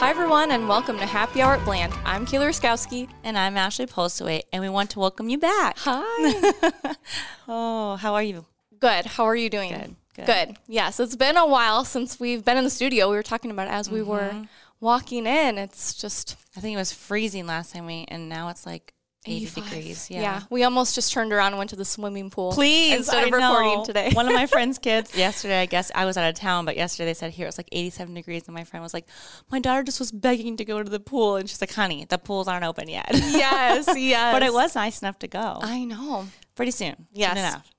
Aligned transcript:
Hi, 0.00 0.10
everyone, 0.10 0.52
and 0.52 0.68
welcome 0.68 0.96
to 0.98 1.06
Happy 1.06 1.42
Hour 1.42 1.54
at 1.54 1.64
Bland. 1.64 1.92
I'm 2.04 2.24
Kayla 2.24 2.48
Ruskowski. 2.48 3.08
And 3.24 3.36
I'm 3.36 3.56
Ashley 3.56 3.86
Postaway, 3.86 4.42
and 4.52 4.62
we 4.62 4.68
want 4.68 4.90
to 4.90 5.00
welcome 5.00 5.28
you 5.28 5.38
back. 5.38 5.76
Hi. 5.80 6.94
Oh, 7.50 7.96
how 7.96 8.14
are 8.14 8.22
you? 8.22 8.44
good. 8.78 9.06
How 9.06 9.24
are 9.24 9.34
you 9.34 9.48
doing? 9.50 9.70
Good, 9.72 9.96
good. 10.14 10.26
Good. 10.26 10.56
Yes, 10.68 11.00
it's 11.00 11.16
been 11.16 11.36
a 11.36 11.46
while 11.46 11.84
since 11.84 12.20
we've 12.20 12.44
been 12.44 12.56
in 12.58 12.64
the 12.64 12.70
studio. 12.70 13.08
We 13.10 13.16
were 13.16 13.22
talking 13.22 13.50
about 13.50 13.68
it 13.68 13.72
as 13.72 13.90
we 13.90 14.02
were 14.02 14.18
Mm-hmm. 14.32 14.42
walking 14.80 15.26
in. 15.26 15.56
It's 15.58 15.94
just 15.94 16.36
I 16.56 16.60
think 16.60 16.74
it 16.74 16.78
was 16.78 16.92
freezing 16.92 17.46
last 17.46 17.72
time 17.74 17.86
we, 17.86 18.04
and 18.08 18.28
now 18.28 18.48
it's 18.50 18.66
like 18.66 18.92
80 19.26 19.36
85. 19.44 19.64
degrees. 19.64 20.10
Yeah. 20.10 20.20
Yeah. 20.20 20.42
We 20.50 20.62
almost 20.62 20.94
just 20.94 21.12
turned 21.12 21.32
around 21.32 21.48
and 21.48 21.58
went 21.58 21.70
to 21.70 21.76
the 21.76 21.84
swimming 21.84 22.30
pool. 22.30 22.52
Please, 22.52 22.96
Instead 22.98 23.24
I 23.24 23.26
of 23.26 23.32
recording 23.32 23.78
know. 23.78 23.84
today. 23.84 24.10
One 24.12 24.26
of 24.26 24.34
my 24.34 24.46
friend's 24.46 24.78
kids 24.88 25.14
yesterday, 25.16 25.60
I 25.60 25.66
guess 25.66 25.90
I 25.94 26.04
was 26.04 26.16
out 26.16 26.28
of 26.28 26.34
town, 26.34 26.64
but 26.64 26.76
yesterday 26.76 27.06
they 27.06 27.14
said 27.14 27.32
here 27.32 27.46
it 27.46 27.48
was 27.48 27.58
like 27.58 27.68
87 27.72 28.14
degrees, 28.14 28.44
and 28.46 28.54
my 28.54 28.64
friend 28.64 28.82
was 28.82 28.94
like, 28.94 29.06
"My 29.50 29.58
daughter 29.58 29.82
just 29.82 29.98
was 29.98 30.12
begging 30.12 30.56
to 30.56 30.64
go 30.64 30.82
to 30.82 30.88
the 30.88 31.00
pool," 31.00 31.36
and 31.36 31.48
she's 31.48 31.60
like, 31.60 31.72
"Honey, 31.72 32.06
the 32.08 32.18
pools 32.18 32.48
aren't 32.48 32.64
open 32.64 32.88
yet." 32.88 33.08
yes, 33.12 33.88
yes. 33.96 34.32
but 34.34 34.42
it 34.42 34.52
was 34.52 34.74
nice 34.74 35.02
enough 35.02 35.18
to 35.20 35.28
go. 35.28 35.58
I 35.60 35.84
know. 35.84 36.26
Pretty 36.54 36.72
soon. 36.72 37.06
Yes. 37.12 37.30
Soon 37.30 37.38
enough. 37.38 37.70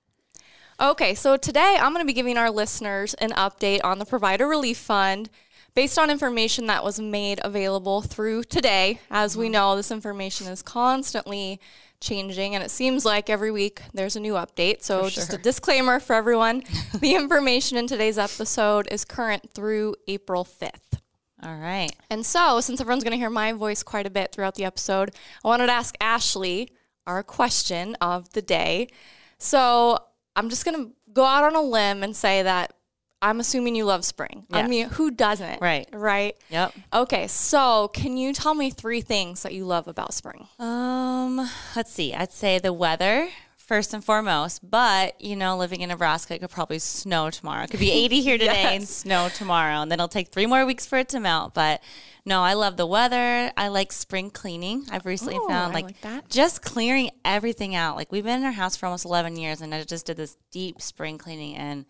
Okay, 0.81 1.13
so 1.13 1.35
today 1.35 1.77
I'm 1.79 1.91
going 1.91 2.03
to 2.03 2.07
be 2.07 2.13
giving 2.13 2.37
our 2.37 2.49
listeners 2.49 3.13
an 3.15 3.31
update 3.31 3.81
on 3.83 3.99
the 3.99 4.05
Provider 4.05 4.47
Relief 4.47 4.77
Fund 4.77 5.29
based 5.73 5.97
on 5.97 6.09
information 6.09 6.67
that 6.67 6.83
was 6.83 6.99
made 6.99 7.39
available 7.43 8.01
through 8.01 8.43
today. 8.43 8.99
As 9.09 9.37
we 9.37 9.45
mm-hmm. 9.45 9.53
know, 9.53 9.75
this 9.75 9.91
information 9.91 10.47
is 10.47 10.61
constantly 10.61 11.59
changing, 12.01 12.55
and 12.55 12.63
it 12.63 12.71
seems 12.71 13.05
like 13.05 13.29
every 13.29 13.51
week 13.51 13.81
there's 13.93 14.15
a 14.15 14.19
new 14.19 14.33
update. 14.33 14.83
So, 14.83 15.09
just 15.09 15.33
a 15.33 15.37
disclaimer 15.37 15.99
for 15.99 16.13
everyone 16.13 16.63
the 16.99 17.15
information 17.15 17.77
in 17.77 17.87
today's 17.87 18.17
episode 18.17 18.87
is 18.91 19.05
current 19.05 19.51
through 19.51 19.95
April 20.07 20.43
5th. 20.45 20.99
All 21.41 21.57
right. 21.57 21.91
And 22.09 22.25
so, 22.25 22.61
since 22.61 22.81
everyone's 22.81 23.03
going 23.03 23.11
to 23.11 23.17
hear 23.17 23.29
my 23.29 23.53
voice 23.53 23.83
quite 23.83 24.05
a 24.05 24.09
bit 24.09 24.31
throughout 24.31 24.55
the 24.55 24.65
episode, 24.65 25.11
I 25.43 25.47
wanted 25.47 25.67
to 25.67 25.73
ask 25.73 25.95
Ashley 26.01 26.71
our 27.07 27.23
question 27.23 27.95
of 28.01 28.31
the 28.33 28.41
day. 28.41 28.89
So, 29.37 29.97
I'm 30.35 30.49
just 30.49 30.65
going 30.65 30.77
to 30.77 30.91
go 31.11 31.25
out 31.25 31.43
on 31.43 31.55
a 31.55 31.61
limb 31.61 32.03
and 32.03 32.15
say 32.15 32.43
that 32.43 32.73
I'm 33.21 33.39
assuming 33.39 33.75
you 33.75 33.83
love 33.85 34.05
spring. 34.05 34.45
I 34.51 34.65
mean, 34.67 34.89
who 34.89 35.11
doesn't? 35.11 35.61
Right. 35.61 35.87
Right. 35.91 36.37
Yep. 36.49 36.73
Okay, 36.93 37.27
so 37.27 37.89
can 37.89 38.15
you 38.15 38.31
tell 38.33 38.53
me 38.53 38.69
three 38.69 39.01
things 39.01 39.43
that 39.43 39.53
you 39.53 39.65
love 39.65 39.87
about 39.89 40.13
spring? 40.13 40.47
Um, 40.57 41.49
let's 41.75 41.91
see. 41.91 42.13
I'd 42.13 42.31
say 42.31 42.59
the 42.59 42.71
weather 42.71 43.29
first 43.57 43.93
and 43.93 44.03
foremost, 44.03 44.67
but 44.67 45.19
you 45.21 45.35
know, 45.35 45.57
living 45.57 45.81
in 45.81 45.89
Nebraska, 45.89 46.33
it 46.35 46.39
could 46.39 46.49
probably 46.49 46.79
snow 46.79 47.29
tomorrow. 47.29 47.63
It 47.65 47.71
could 47.71 47.79
be 47.81 47.91
80 48.05 48.21
here 48.21 48.37
today 48.37 48.75
and 48.75 48.87
snow 48.87 49.27
tomorrow, 49.33 49.81
and 49.81 49.91
then 49.91 49.97
it'll 49.99 50.07
take 50.07 50.29
three 50.29 50.45
more 50.45 50.65
weeks 50.65 50.85
for 50.85 50.97
it 50.97 51.09
to 51.09 51.19
melt. 51.19 51.53
But 51.53 51.81
no, 52.25 52.41
I 52.41 52.53
love 52.53 52.77
the 52.77 52.85
weather. 52.87 53.51
I 53.57 53.67
like 53.67 53.91
spring 53.91 54.29
cleaning. 54.31 54.85
I've 54.91 55.05
recently 55.05 55.35
Oh, 55.37 55.47
found 55.49 55.73
like, 55.73 55.85
like 55.85 56.01
that. 56.01 56.29
just 56.29 56.61
clearing 56.61 57.09
everything 57.25 57.75
out. 57.75 57.95
Like 57.97 58.11
we've 58.13 58.23
been 58.23 58.39
in 58.39 58.45
our 58.45 58.51
house 58.53 58.77
for 58.77 58.85
almost 58.85 59.03
11 59.05 59.35
years, 59.35 59.59
and 59.61 59.75
I 59.75 59.83
just 59.83 60.05
did 60.05 60.15
this 60.15 60.37
deep 60.51 60.81
spring 60.81 61.17
cleaning 61.17 61.55
and. 61.57 61.85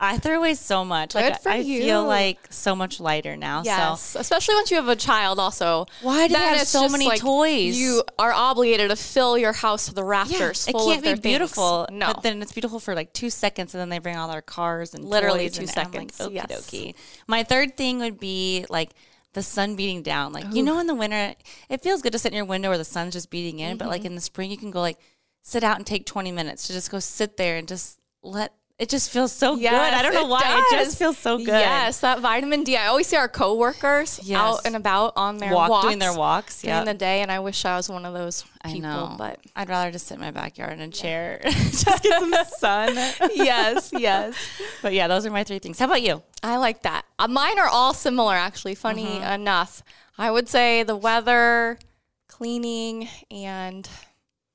I 0.00 0.16
threw 0.18 0.38
away 0.38 0.54
so 0.54 0.84
much. 0.84 1.12
Good 1.14 1.22
like, 1.32 1.42
for 1.42 1.48
I 1.50 1.56
you. 1.56 1.82
feel 1.82 2.04
like 2.04 2.38
so 2.50 2.76
much 2.76 3.00
lighter 3.00 3.36
now. 3.36 3.62
So 3.64 3.70
Yes, 3.70 4.16
especially 4.18 4.54
once 4.54 4.70
you 4.70 4.76
have 4.76 4.86
a 4.88 4.94
child. 4.94 5.40
Also, 5.40 5.86
Why 6.02 6.28
do 6.28 6.34
you 6.34 6.38
have 6.38 6.68
so 6.68 6.88
many 6.88 7.06
like 7.06 7.20
toys? 7.20 7.76
You 7.76 8.04
are 8.16 8.32
obligated 8.32 8.90
to 8.90 8.96
fill 8.96 9.36
your 9.36 9.52
house 9.52 9.86
to 9.86 9.94
the 9.94 10.04
rafters. 10.04 10.68
it 10.68 10.72
full 10.72 10.86
can't 10.92 11.02
be 11.02 11.14
beautiful. 11.14 11.86
Things. 11.86 11.98
No, 11.98 12.06
but 12.12 12.22
then 12.22 12.40
it's 12.42 12.52
beautiful 12.52 12.78
for 12.78 12.94
like 12.94 13.12
two 13.12 13.28
seconds, 13.28 13.74
and 13.74 13.80
then 13.80 13.88
they 13.88 13.98
bring 13.98 14.16
all 14.16 14.30
their 14.30 14.40
cars 14.40 14.94
and 14.94 15.04
Literally 15.04 15.50
two 15.50 15.62
and 15.62 15.70
seconds, 15.70 16.20
Like, 16.20 16.32
yes. 16.32 16.46
Dokie. 16.46 16.94
My 17.26 17.42
third 17.42 17.76
thing 17.76 17.98
would 17.98 18.20
be 18.20 18.66
like 18.70 18.90
the 19.32 19.42
sun 19.42 19.74
beating 19.74 20.02
down. 20.02 20.32
Like 20.32 20.54
you 20.54 20.62
know, 20.62 20.78
in 20.78 20.86
the 20.86 20.94
winter, 20.94 21.34
it 21.68 21.82
feels 21.82 22.02
good 22.02 22.12
to 22.12 22.20
sit 22.20 22.30
in 22.32 22.36
your 22.36 22.44
window 22.44 22.68
where 22.68 22.78
the 22.78 22.84
sun's 22.84 23.14
just 23.14 23.30
beating 23.30 23.58
in. 23.58 23.76
But 23.76 23.86
Mm-hmm. 23.86 23.90
like 23.90 24.04
in 24.04 24.14
the 24.14 24.20
spring, 24.20 24.50
you 24.52 24.56
can 24.56 24.70
go 24.70 24.80
like 24.80 24.98
sit 25.42 25.64
out 25.64 25.76
and 25.76 25.84
take 25.84 26.06
twenty 26.06 26.30
minutes 26.30 26.68
to 26.68 26.72
just 26.72 26.88
go 26.88 27.00
sit 27.00 27.36
there 27.36 27.56
and 27.56 27.66
just 27.66 27.98
let. 28.22 28.52
It 28.78 28.88
just 28.88 29.10
feels 29.10 29.32
so 29.32 29.56
good. 29.56 29.66
I 29.66 30.02
don't 30.02 30.14
know 30.14 30.26
why. 30.26 30.64
It 30.70 30.84
just 30.84 30.98
feels 30.98 31.18
so 31.18 31.36
good. 31.36 31.48
Yes, 31.48 31.98
that 31.98 32.20
vitamin 32.20 32.62
D. 32.62 32.76
I 32.76 32.86
always 32.86 33.08
see 33.08 33.16
our 33.16 33.26
coworkers 33.28 34.20
Yes. 34.22 34.38
out 34.38 34.60
and 34.64 34.76
about 34.76 35.14
on 35.16 35.38
their 35.38 35.52
Walk 35.52 35.68
walks 35.70 35.86
doing 35.86 35.98
their 35.98 36.14
walks. 36.14 36.62
during 36.62 36.84
the 36.84 36.94
day, 36.94 37.22
and 37.22 37.32
I 37.32 37.40
wish 37.40 37.64
I 37.64 37.74
was 37.76 37.88
one 37.88 38.06
of 38.06 38.14
those 38.14 38.44
I 38.62 38.68
people. 38.68 38.82
know, 38.88 39.14
But 39.18 39.40
I'd 39.56 39.68
rather 39.68 39.90
just 39.90 40.06
sit 40.06 40.14
in 40.14 40.20
my 40.20 40.30
backyard 40.30 40.74
in 40.74 40.80
a 40.80 40.88
chair, 40.90 41.40
just 41.44 42.02
get 42.04 42.20
some 42.20 42.32
sun. 42.56 42.94
yes, 43.34 43.90
yes, 43.92 44.36
But 44.82 44.92
yeah, 44.92 45.08
those 45.08 45.26
are 45.26 45.30
my 45.32 45.42
three 45.42 45.58
things. 45.58 45.80
How 45.80 45.86
about 45.86 46.02
you? 46.02 46.22
I 46.44 46.56
like 46.58 46.82
that. 46.82 47.04
Uh, 47.18 47.26
mine 47.26 47.58
are 47.58 47.66
all 47.66 47.92
similar, 47.94 48.34
actually. 48.36 48.76
Funny 48.76 49.06
Mm-hmm. 49.18 49.32
enough, 49.40 49.82
I 50.16 50.30
would 50.30 50.48
say 50.48 50.84
the 50.84 50.94
weather, 50.96 51.80
cleaning, 52.28 53.08
and 53.28 53.88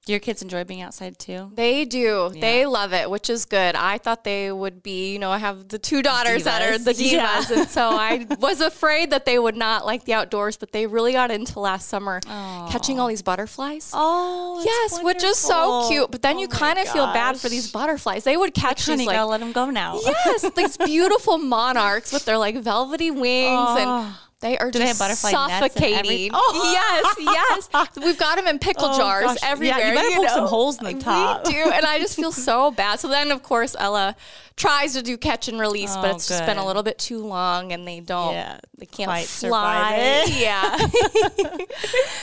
Do 0.05 0.11
your 0.11 0.19
kids 0.19 0.41
enjoy 0.41 0.65
being 0.65 0.81
outside 0.81 1.17
too? 1.17 1.49
They 1.53 1.85
do. 1.85 2.29
They 2.35 2.65
love 2.65 2.91
it, 2.91 3.09
which 3.09 3.29
is 3.29 3.45
good. 3.45 3.73
I 3.75 3.97
thought 3.99 4.25
they 4.25 4.51
would 4.51 4.83
be, 4.83 5.13
you 5.13 5.19
know, 5.19 5.31
I 5.31 5.37
have 5.37 5.69
the 5.69 5.79
two 5.79 6.01
daughters 6.01 6.43
that 6.43 6.61
are 6.61 6.77
the 6.77 6.91
divas. 6.93 7.49
Yeah. 7.49 7.59
And 7.61 7.69
so 7.69 7.87
I 7.89 8.27
was 8.39 8.59
afraid 8.59 9.11
that 9.11 9.23
they 9.25 9.39
would 9.39 9.55
not 9.55 9.85
like 9.85 10.03
the 10.03 10.13
outdoors, 10.13 10.57
but 10.57 10.73
they 10.73 10.87
really 10.87 11.13
got 11.13 11.31
into 11.31 11.57
last 11.61 11.87
summer 11.87 12.19
catching 12.19 12.99
all 12.99 13.07
these 13.07 13.21
butterflies. 13.21 13.91
Oh, 13.93 14.61
yes, 14.65 15.01
which 15.01 15.23
is 15.23 15.37
so 15.37 15.87
cute. 15.87 16.11
But 16.11 16.21
then 16.21 16.35
oh 16.35 16.39
you 16.41 16.47
kind 16.49 16.77
of 16.79 16.87
feel 16.89 17.05
bad 17.07 17.37
for 17.37 17.47
these 17.47 17.71
butterflies. 17.71 18.25
They 18.25 18.35
would 18.35 18.53
catch 18.53 18.85
Honey, 18.85 18.97
these 18.97 19.07
gotta 19.07 19.25
like 19.25 19.39
let 19.39 19.39
them 19.39 19.53
go 19.53 19.69
now. 19.69 20.01
yes, 20.03 20.51
these 20.53 20.75
beautiful 20.75 21.37
monarchs 21.57 22.11
with 22.11 22.25
their 22.25 22.37
like 22.37 22.57
velvety 22.57 23.09
wings 23.09 23.69
and 23.79 23.89
Oh. 23.89 24.17
They 24.43 24.57
are 24.57 24.69
they 24.69 24.79
just 24.79 24.99
have 24.99 24.99
butterfly 24.99 25.31
nets 25.31 25.53
and 25.63 25.71
suffocating. 25.71 26.31
Oh. 26.33 26.71
Yes, 27.17 27.69
yes. 27.71 27.89
We've 28.03 28.17
got 28.17 28.35
them 28.37 28.47
in 28.47 28.59
pickle 28.59 28.89
Oh, 28.89 28.97
jars 28.97 29.25
gosh. 29.25 29.37
Yeah, 29.41 29.47
you 29.49 29.51
everywhere. 29.71 29.95
better 29.95 30.15
poke 30.17 30.29
some 30.29 30.47
holes 30.47 30.79
in 30.79 30.85
the 30.85 31.03
top. 31.03 31.45
We 31.47 31.53
do, 31.53 31.71
and 31.71 31.85
I 31.85 31.97
just 31.99 32.15
feel 32.15 32.31
so 32.49 32.71
bad. 32.71 32.99
So 32.99 33.07
then, 33.07 33.31
of 33.31 33.41
course, 33.43 33.75
Ella 33.79 34.15
tries 34.55 34.93
to 34.93 35.01
do 35.01 35.17
catch 35.17 35.47
and 35.47 35.59
release, 35.59 35.95
but 35.95 36.11
Oh, 36.11 36.15
it's 36.15 36.27
just 36.27 36.45
been 36.45 36.57
a 36.59 36.65
little 36.65 36.83
bit 36.83 36.99
too 36.99 37.25
long, 37.25 37.71
and 37.71 37.87
they 37.87 37.99
don't. 38.01 38.33
Yeah, 38.33 38.59
they 38.77 38.85
can't 38.85 39.07
quite 39.09 39.25
fly. 39.25 40.25
Yeah. 40.27 40.77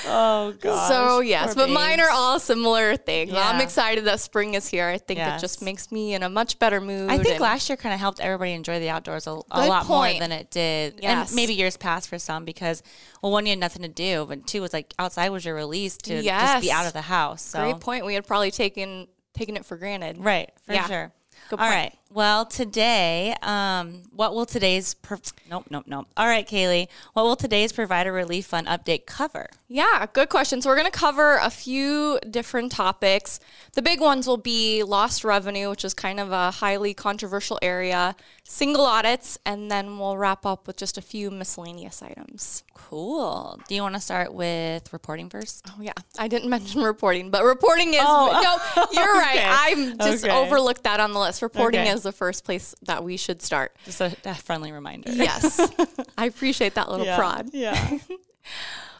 Oh 0.06 0.54
god. 0.60 0.88
so 0.88 1.20
yes, 1.20 1.54
but 1.54 1.68
mine 1.70 2.00
are 2.00 2.10
all 2.10 2.38
similar 2.38 2.96
things. 2.96 3.32
I'm 3.34 3.60
excited 3.60 4.04
that 4.04 4.20
spring 4.20 4.54
is 4.54 4.66
here. 4.68 4.86
I 4.86 4.98
think 4.98 5.20
it 5.20 5.40
just 5.40 5.62
makes 5.62 5.90
me 5.92 6.14
in 6.14 6.22
a 6.22 6.28
much 6.28 6.58
better 6.58 6.80
mood. 6.80 7.10
I 7.10 7.18
think 7.18 7.40
last 7.40 7.68
year 7.68 7.76
kind 7.76 7.94
of 7.94 8.00
helped 8.00 8.20
everybody 8.20 8.52
enjoy 8.52 8.78
the 8.80 8.90
outdoors 8.90 9.26
a, 9.26 9.30
a 9.50 9.66
lot 9.66 9.84
point. 9.86 10.18
more 10.18 10.20
than 10.20 10.32
it 10.32 10.50
did, 10.50 11.00
Yes. 11.02 11.28
and 11.30 11.36
maybe 11.36 11.54
years 11.54 11.76
past 11.76 12.09
for 12.10 12.18
some 12.18 12.44
because 12.44 12.82
well, 13.22 13.32
one 13.32 13.46
you 13.46 13.50
had 13.50 13.58
nothing 13.58 13.80
to 13.82 13.88
do, 13.88 14.26
but 14.28 14.46
two 14.46 14.60
was 14.60 14.74
like 14.74 14.92
outside 14.98 15.30
was 15.30 15.44
your 15.46 15.54
release 15.54 15.96
to 15.96 16.10
just 16.16 16.24
Yes. 16.26 16.60
be 16.62 16.70
out 16.70 16.84
of 16.86 16.92
the 16.92 17.00
house. 17.00 17.40
So 17.40 17.62
Great 17.62 17.80
point. 17.80 18.04
We 18.04 18.12
had 18.14 18.26
probably 18.26 18.50
taken 18.50 19.06
taken 19.32 19.56
it 19.56 19.64
for 19.64 19.78
granted. 19.78 20.18
Right, 20.18 20.50
for 20.66 20.74
Yeah. 20.74 20.86
sure. 20.86 21.12
Good 21.48 21.58
All 21.58 21.66
point. 21.66 21.74
right. 21.74 21.98
Well, 22.12 22.44
today, 22.44 23.36
um, 23.40 24.02
what 24.12 24.34
will 24.34 24.44
today's 24.44 24.94
pro- 24.94 25.18
nope, 25.48 25.66
nope, 25.70 25.84
nope. 25.86 26.08
All 26.16 26.26
right, 26.26 26.46
Kaylee, 26.46 26.88
what 27.12 27.22
will 27.22 27.36
today's 27.36 27.70
provider 27.72 28.12
relief 28.12 28.46
fund 28.46 28.66
update 28.66 29.06
cover? 29.06 29.48
Yeah, 29.68 30.06
good 30.12 30.28
question. 30.28 30.60
So 30.60 30.68
we're 30.70 30.76
going 30.76 30.90
to 30.90 30.98
cover 30.98 31.36
a 31.36 31.50
few 31.50 32.18
different 32.28 32.72
topics. 32.72 33.38
The 33.74 33.82
big 33.82 34.00
ones 34.00 34.26
will 34.26 34.36
be 34.38 34.82
lost 34.82 35.22
revenue, 35.22 35.70
which 35.70 35.84
is 35.84 35.94
kind 35.94 36.18
of 36.18 36.32
a 36.32 36.50
highly 36.50 36.94
controversial 36.94 37.60
area, 37.62 38.16
single 38.42 38.84
audits, 38.86 39.38
and 39.46 39.70
then 39.70 39.96
we'll 39.96 40.16
wrap 40.16 40.44
up 40.44 40.66
with 40.66 40.76
just 40.76 40.98
a 40.98 41.02
few 41.02 41.30
miscellaneous 41.30 42.02
items. 42.02 42.64
Cool. 42.74 43.60
Do 43.68 43.74
you 43.76 43.82
want 43.82 43.94
to 43.94 44.00
start 44.00 44.34
with 44.34 44.92
reporting 44.92 45.30
first? 45.30 45.64
Oh 45.68 45.80
yeah, 45.80 45.92
I 46.18 46.26
didn't 46.26 46.50
mention 46.56 46.82
reporting, 46.82 47.30
but 47.30 47.44
reporting 47.44 47.94
is 47.94 48.00
Oh. 48.02 48.58
no. 48.76 48.86
You're 49.00 49.12
right. 49.14 49.38
I'm 49.76 49.96
just 49.98 50.24
Okay. 50.24 50.34
overlooked 50.34 50.82
that 50.82 50.98
on 50.98 51.12
the 51.12 51.20
list. 51.20 51.42
Reporting 51.42 51.82
Okay. 51.82 51.90
is 51.90 51.99
the 52.02 52.12
first 52.12 52.44
place 52.44 52.74
that 52.82 53.04
we 53.04 53.16
should 53.16 53.42
start. 53.42 53.76
Just 53.84 54.00
a, 54.00 54.16
a 54.24 54.34
friendly 54.34 54.72
reminder. 54.72 55.12
Yes, 55.12 55.60
I 56.18 56.26
appreciate 56.26 56.74
that 56.74 56.90
little 56.90 57.06
prod. 57.14 57.50
Yeah. 57.52 57.98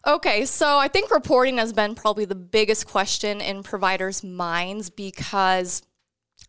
Okay, 0.07 0.47
so 0.47 0.79
I 0.79 0.89
think 0.89 1.11
reporting 1.11 1.59
has 1.59 1.75
been 1.75 1.95
probably 1.95 2.25
the 2.25 2.35
biggest 2.35 2.87
question 2.87 3.43
in 3.43 3.63
providers' 3.63 4.25
minds 4.25 4.89
because 4.89 5.83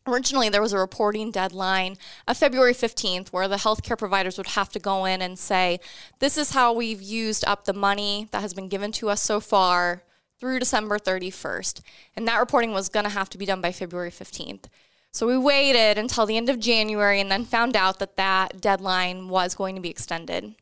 originally 0.08 0.48
there 0.48 0.62
was 0.62 0.72
a 0.72 0.78
reporting 0.78 1.32
deadline 1.32 1.98
of 2.30 2.38
February 2.38 2.74
15th 2.74 3.28
where 3.30 3.50
the 3.50 3.58
healthcare 3.58 3.98
providers 3.98 4.38
would 4.38 4.48
have 4.48 4.70
to 4.70 4.80
go 4.80 5.04
in 5.04 5.22
and 5.22 5.38
say, 5.38 5.82
This 6.20 6.38
is 6.38 6.52
how 6.52 6.72
we've 6.72 7.02
used 7.02 7.44
up 7.46 7.66
the 7.66 7.74
money 7.74 8.30
that 8.32 8.42
has 8.42 8.54
been 8.54 8.70
given 8.70 8.94
to 8.94 9.10
us 9.10 9.22
so 9.22 9.42
far 9.42 10.04
through 10.40 10.60
December 10.60 10.98
31st. 10.98 11.82
And 12.16 12.26
that 12.28 12.40
reporting 12.40 12.72
was 12.72 12.88
going 12.88 13.04
to 13.04 13.10
have 13.12 13.30
to 13.32 13.38
be 13.38 13.46
done 13.46 13.60
by 13.60 13.74
February 13.74 14.12
15th. 14.12 14.66
So 15.12 15.28
we 15.28 15.38
waited 15.38 15.98
until 15.98 16.26
the 16.26 16.38
end 16.38 16.50
of 16.50 16.60
January 16.60 17.20
and 17.20 17.30
then 17.30 17.44
found 17.44 17.76
out 17.76 18.00
that 18.00 18.16
that 18.16 18.62
deadline 18.62 19.28
was 19.28 19.56
going 19.56 19.76
to 19.76 19.82
be 19.82 19.90
extended. 19.90 20.56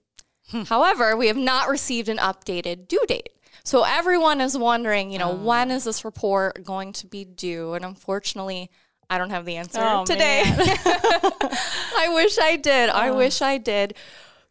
Hmm. 0.50 0.64
However, 0.64 1.16
we 1.16 1.28
have 1.28 1.38
not 1.38 1.70
received 1.70 2.10
an 2.10 2.18
updated 2.18 2.88
due 2.88 3.06
date. 3.08 3.30
So 3.64 3.84
everyone 3.84 4.42
is 4.42 4.58
wondering, 4.58 5.12
you 5.12 5.20
know, 5.20 5.32
when 5.32 5.72
oh. 5.72 5.76
is 5.76 5.84
this 5.84 6.04
report 6.04 6.64
going 6.64 6.94
to 6.94 7.08
be 7.08 7.24
due? 7.24 7.74
And 7.74 7.86
unfortunately, 7.86 8.72
I 9.10 9.18
don't 9.18 9.30
have 9.30 9.46
the 9.46 9.58
answer 9.58 9.80
Oh, 9.82 10.06
today. 10.06 10.44
I 10.46 12.12
wish 12.14 12.40
I 12.40 12.56
did. 12.56 12.90
I 12.90 13.10
uh. 13.10 13.16
wish 13.16 13.42
I 13.42 13.58
did. 13.58 13.96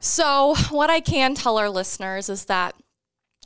So, 0.00 0.54
what 0.70 0.90
I 0.90 1.00
can 1.00 1.34
tell 1.34 1.58
our 1.58 1.68
listeners 1.68 2.28
is 2.28 2.44
that 2.44 2.76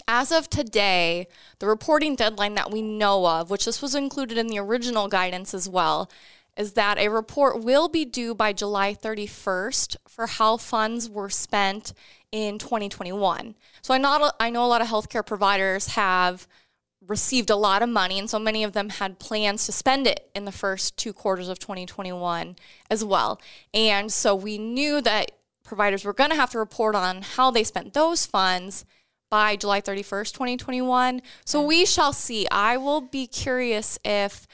as 0.06 0.32
of 0.32 0.50
today, 0.50 1.28
the 1.58 1.66
reporting 1.66 2.16
deadline 2.16 2.54
that 2.56 2.70
we 2.70 2.82
know 2.82 3.26
of, 3.26 3.50
which 3.50 3.64
this 3.64 3.80
was 3.80 3.94
included 3.94 4.36
in 4.36 4.48
the 4.48 4.58
original 4.58 5.08
guidance 5.08 5.54
as 5.54 5.68
well, 5.68 6.10
is 6.56 6.74
that 6.74 6.98
a 6.98 7.08
report 7.08 7.62
will 7.62 7.88
be 7.88 8.04
due 8.04 8.34
by 8.34 8.52
July 8.52 8.94
31st 8.94 9.96
for 10.06 10.26
how 10.26 10.56
funds 10.56 11.08
were 11.08 11.30
spent 11.30 11.92
in 12.30 12.58
2021. 12.58 13.54
So 13.82 13.94
I 13.94 13.98
know, 13.98 14.30
I 14.38 14.50
know 14.50 14.64
a 14.64 14.66
lot 14.66 14.82
of 14.82 14.88
healthcare 14.88 15.24
providers 15.24 15.88
have 15.88 16.46
received 17.06 17.50
a 17.50 17.56
lot 17.56 17.82
of 17.82 17.88
money, 17.88 18.18
and 18.18 18.30
so 18.30 18.38
many 18.38 18.64
of 18.64 18.72
them 18.72 18.88
had 18.88 19.18
plans 19.18 19.66
to 19.66 19.72
spend 19.72 20.06
it 20.06 20.30
in 20.34 20.44
the 20.44 20.52
first 20.52 20.96
two 20.96 21.12
quarters 21.12 21.48
of 21.48 21.58
2021 21.58 22.56
as 22.90 23.04
well. 23.04 23.40
And 23.74 24.12
so 24.12 24.34
we 24.34 24.58
knew 24.58 25.00
that 25.00 25.32
providers 25.64 26.04
were 26.04 26.12
going 26.12 26.30
to 26.30 26.36
have 26.36 26.50
to 26.50 26.58
report 26.58 26.94
on 26.94 27.22
how 27.22 27.50
they 27.50 27.64
spent 27.64 27.92
those 27.94 28.26
funds 28.26 28.84
by 29.30 29.56
July 29.56 29.80
31st, 29.80 30.32
2021. 30.32 31.22
So 31.44 31.62
mm. 31.62 31.66
we 31.66 31.86
shall 31.86 32.12
see. 32.12 32.46
I 32.50 32.76
will 32.76 33.00
be 33.00 33.26
curious 33.26 33.98
if 34.04 34.46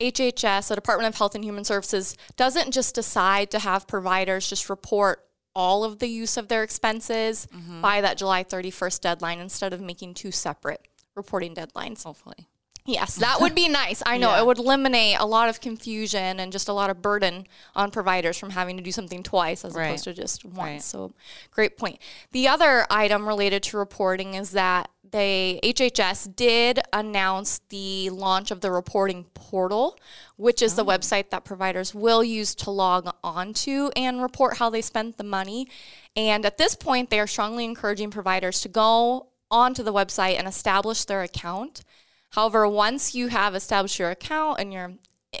HHS, 0.00 0.68
the 0.68 0.74
Department 0.74 1.08
of 1.08 1.16
Health 1.16 1.34
and 1.34 1.44
Human 1.44 1.64
Services, 1.64 2.16
doesn't 2.36 2.72
just 2.72 2.94
decide 2.94 3.50
to 3.50 3.58
have 3.58 3.86
providers 3.86 4.48
just 4.48 4.68
report 4.68 5.26
all 5.54 5.84
of 5.84 6.00
the 6.00 6.08
use 6.08 6.36
of 6.36 6.48
their 6.48 6.62
expenses 6.62 7.48
mm-hmm. 7.54 7.80
by 7.80 8.02
that 8.02 8.18
July 8.18 8.44
31st 8.44 9.00
deadline 9.00 9.38
instead 9.38 9.72
of 9.72 9.80
making 9.80 10.12
two 10.12 10.30
separate 10.30 10.86
reporting 11.14 11.54
deadlines. 11.54 12.04
Hopefully. 12.04 12.46
Yes, 12.86 13.16
that 13.16 13.40
would 13.40 13.54
be 13.54 13.68
nice. 13.70 14.02
I 14.06 14.16
know 14.18 14.30
yeah. 14.30 14.40
it 14.40 14.46
would 14.46 14.58
eliminate 14.58 15.16
a 15.18 15.26
lot 15.26 15.48
of 15.48 15.60
confusion 15.60 16.40
and 16.40 16.52
just 16.52 16.68
a 16.68 16.72
lot 16.72 16.88
of 16.88 17.02
burden 17.02 17.46
on 17.74 17.90
providers 17.90 18.38
from 18.38 18.50
having 18.50 18.76
to 18.76 18.82
do 18.82 18.92
something 18.92 19.22
twice 19.22 19.64
as 19.64 19.74
right. 19.74 19.86
opposed 19.86 20.04
to 20.04 20.14
just 20.14 20.44
once. 20.44 20.56
Right. 20.58 20.82
So, 20.82 21.12
great 21.50 21.76
point. 21.76 21.98
The 22.32 22.48
other 22.48 22.86
item 22.88 23.26
related 23.26 23.62
to 23.64 23.78
reporting 23.78 24.34
is 24.34 24.52
that 24.52 24.90
they 25.16 25.58
HHS 25.62 26.36
did 26.36 26.78
announce 26.92 27.60
the 27.70 28.10
launch 28.10 28.50
of 28.50 28.60
the 28.60 28.70
reporting 28.70 29.24
portal, 29.32 29.98
which 30.36 30.60
is 30.60 30.74
oh. 30.74 30.76
the 30.76 30.84
website 30.84 31.30
that 31.30 31.42
providers 31.42 31.94
will 31.94 32.22
use 32.22 32.54
to 32.56 32.70
log 32.70 33.10
onto 33.24 33.88
and 33.96 34.20
report 34.20 34.58
how 34.58 34.68
they 34.68 34.82
spent 34.82 35.16
the 35.16 35.24
money. 35.24 35.68
And 36.14 36.44
at 36.44 36.58
this 36.58 36.74
point, 36.74 37.08
they 37.08 37.18
are 37.18 37.26
strongly 37.26 37.64
encouraging 37.64 38.10
providers 38.10 38.60
to 38.60 38.68
go 38.68 39.28
onto 39.50 39.82
the 39.82 39.92
website 39.92 40.38
and 40.38 40.46
establish 40.46 41.06
their 41.06 41.22
account. 41.22 41.82
However, 42.32 42.68
once 42.68 43.14
you 43.14 43.28
have 43.28 43.54
established 43.54 43.98
your 43.98 44.10
account 44.10 44.60
and 44.60 44.70
you're 44.70 44.92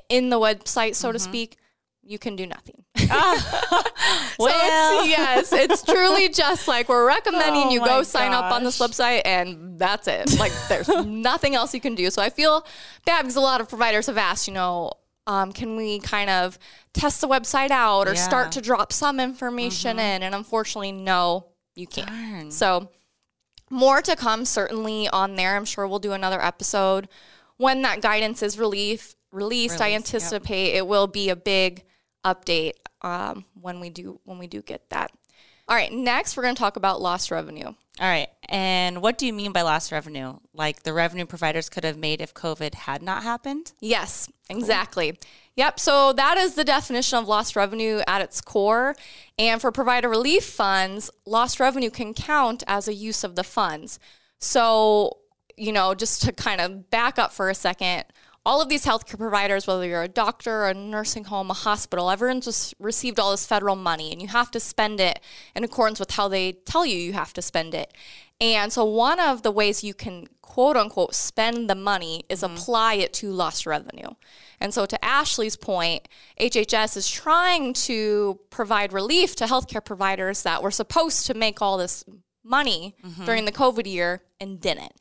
in 0.08 0.30
the 0.30 0.40
website, 0.40 0.94
so 0.94 1.08
mm-hmm. 1.08 1.16
to 1.16 1.18
speak, 1.18 1.58
you 2.06 2.18
can 2.18 2.36
do 2.36 2.46
nothing. 2.46 2.84
Ah. 3.08 3.84
well, 4.38 4.50
so 4.50 5.00
it's, 5.00 5.08
yes, 5.08 5.52
it's 5.52 5.82
truly 5.82 6.28
just 6.28 6.66
like 6.66 6.88
we're 6.88 7.06
recommending 7.06 7.68
oh 7.68 7.70
you 7.70 7.78
go 7.78 8.02
sign 8.02 8.32
up 8.32 8.52
on 8.52 8.64
this 8.64 8.80
website 8.80 9.22
and 9.24 9.78
that's 9.78 10.08
it. 10.08 10.36
Like 10.40 10.50
there's 10.68 10.88
nothing 11.06 11.54
else 11.54 11.72
you 11.72 11.80
can 11.80 11.94
do. 11.94 12.10
So 12.10 12.20
I 12.20 12.30
feel 12.30 12.66
bad 13.04 13.22
because 13.22 13.36
a 13.36 13.40
lot 13.40 13.60
of 13.60 13.68
providers 13.68 14.06
have 14.08 14.18
asked, 14.18 14.48
you 14.48 14.54
know, 14.54 14.90
um, 15.28 15.52
can 15.52 15.76
we 15.76 16.00
kind 16.00 16.30
of 16.30 16.58
test 16.94 17.20
the 17.20 17.28
website 17.28 17.70
out 17.70 18.08
or 18.08 18.14
yeah. 18.14 18.20
start 18.20 18.52
to 18.52 18.60
drop 18.60 18.92
some 18.92 19.20
information 19.20 19.98
mm-hmm. 19.98 20.16
in? 20.16 20.22
And 20.24 20.34
unfortunately, 20.34 20.92
no, 20.92 21.46
you 21.76 21.86
can't. 21.86 22.08
Darn. 22.08 22.50
So 22.50 22.90
more 23.70 24.02
to 24.02 24.16
come 24.16 24.44
certainly 24.44 25.08
on 25.08 25.36
there. 25.36 25.56
I'm 25.56 25.64
sure 25.64 25.86
we'll 25.86 25.98
do 25.98 26.12
another 26.12 26.42
episode 26.42 27.08
when 27.56 27.82
that 27.82 28.00
guidance 28.00 28.42
is 28.42 28.58
relief, 28.58 29.14
released. 29.32 29.80
I 29.80 29.92
anticipate 29.92 30.68
yep. 30.68 30.76
it 30.76 30.86
will 30.86 31.06
be 31.06 31.28
a 31.28 31.36
big 31.36 31.84
update 32.26 32.72
um, 33.02 33.44
when 33.60 33.80
we 33.80 33.90
do 33.90 34.20
when 34.24 34.38
we 34.38 34.46
do 34.46 34.60
get 34.62 34.90
that. 34.90 35.12
All 35.68 35.76
right, 35.76 35.92
next 35.92 36.36
we're 36.36 36.44
going 36.44 36.54
to 36.54 36.58
talk 36.58 36.76
about 36.76 37.00
lost 37.00 37.30
revenue. 37.30 37.66
All 37.98 38.08
right. 38.08 38.28
And 38.48 39.00
what 39.00 39.16
do 39.18 39.26
you 39.26 39.32
mean 39.32 39.52
by 39.52 39.62
lost 39.62 39.90
revenue? 39.90 40.34
Like 40.52 40.82
the 40.82 40.92
revenue 40.92 41.24
providers 41.24 41.68
could 41.68 41.82
have 41.82 41.96
made 41.96 42.20
if 42.20 42.34
COVID 42.34 42.74
had 42.74 43.02
not 43.02 43.22
happened? 43.22 43.72
Yes, 43.80 44.28
exactly. 44.50 45.12
Cool. 45.12 45.20
Yep. 45.56 45.80
So 45.80 46.12
that 46.12 46.36
is 46.36 46.54
the 46.54 46.64
definition 46.64 47.18
of 47.18 47.26
lost 47.26 47.56
revenue 47.56 48.02
at 48.06 48.20
its 48.20 48.42
core. 48.42 48.94
And 49.38 49.60
for 49.60 49.72
provider 49.72 50.08
relief 50.08 50.44
funds, 50.44 51.10
lost 51.24 51.58
revenue 51.58 51.90
can 51.90 52.12
count 52.12 52.62
as 52.66 52.86
a 52.86 52.94
use 52.94 53.24
of 53.24 53.34
the 53.34 53.44
funds. 53.44 53.98
So, 54.38 55.16
you 55.56 55.72
know, 55.72 55.94
just 55.94 56.22
to 56.22 56.32
kind 56.32 56.60
of 56.60 56.90
back 56.90 57.18
up 57.18 57.32
for 57.32 57.48
a 57.48 57.54
second, 57.54 58.04
all 58.46 58.62
of 58.62 58.68
these 58.68 58.84
healthcare 58.84 59.18
providers, 59.18 59.66
whether 59.66 59.84
you're 59.84 60.04
a 60.04 60.08
doctor, 60.08 60.66
a 60.66 60.72
nursing 60.72 61.24
home, 61.24 61.50
a 61.50 61.54
hospital, 61.54 62.08
everyone's 62.08 62.44
just 62.44 62.74
received 62.78 63.18
all 63.18 63.32
this 63.32 63.44
federal 63.44 63.74
money 63.74 64.12
and 64.12 64.22
you 64.22 64.28
have 64.28 64.52
to 64.52 64.60
spend 64.60 65.00
it 65.00 65.18
in 65.56 65.64
accordance 65.64 65.98
with 65.98 66.12
how 66.12 66.28
they 66.28 66.52
tell 66.52 66.86
you 66.86 66.96
you 66.96 67.12
have 67.12 67.32
to 67.32 67.42
spend 67.42 67.74
it. 67.74 67.92
And 68.40 68.72
so 68.72 68.84
one 68.84 69.18
of 69.18 69.42
the 69.42 69.50
ways 69.50 69.82
you 69.82 69.94
can 69.94 70.28
quote 70.42 70.76
unquote 70.76 71.12
spend 71.16 71.68
the 71.68 71.74
money 71.74 72.24
is 72.28 72.42
mm-hmm. 72.42 72.54
apply 72.54 72.94
it 72.94 73.12
to 73.14 73.32
lost 73.32 73.66
revenue. 73.66 74.10
And 74.60 74.72
so 74.72 74.86
to 74.86 75.04
Ashley's 75.04 75.56
point, 75.56 76.06
HHS 76.40 76.96
is 76.96 77.10
trying 77.10 77.72
to 77.72 78.38
provide 78.50 78.92
relief 78.92 79.34
to 79.36 79.46
healthcare 79.46 79.84
providers 79.84 80.44
that 80.44 80.62
were 80.62 80.70
supposed 80.70 81.26
to 81.26 81.34
make 81.34 81.60
all 81.60 81.78
this 81.78 82.04
money 82.44 82.94
mm-hmm. 83.04 83.24
during 83.24 83.44
the 83.44 83.52
COVID 83.52 83.90
year 83.90 84.22
and 84.40 84.60
didn't. 84.60 84.92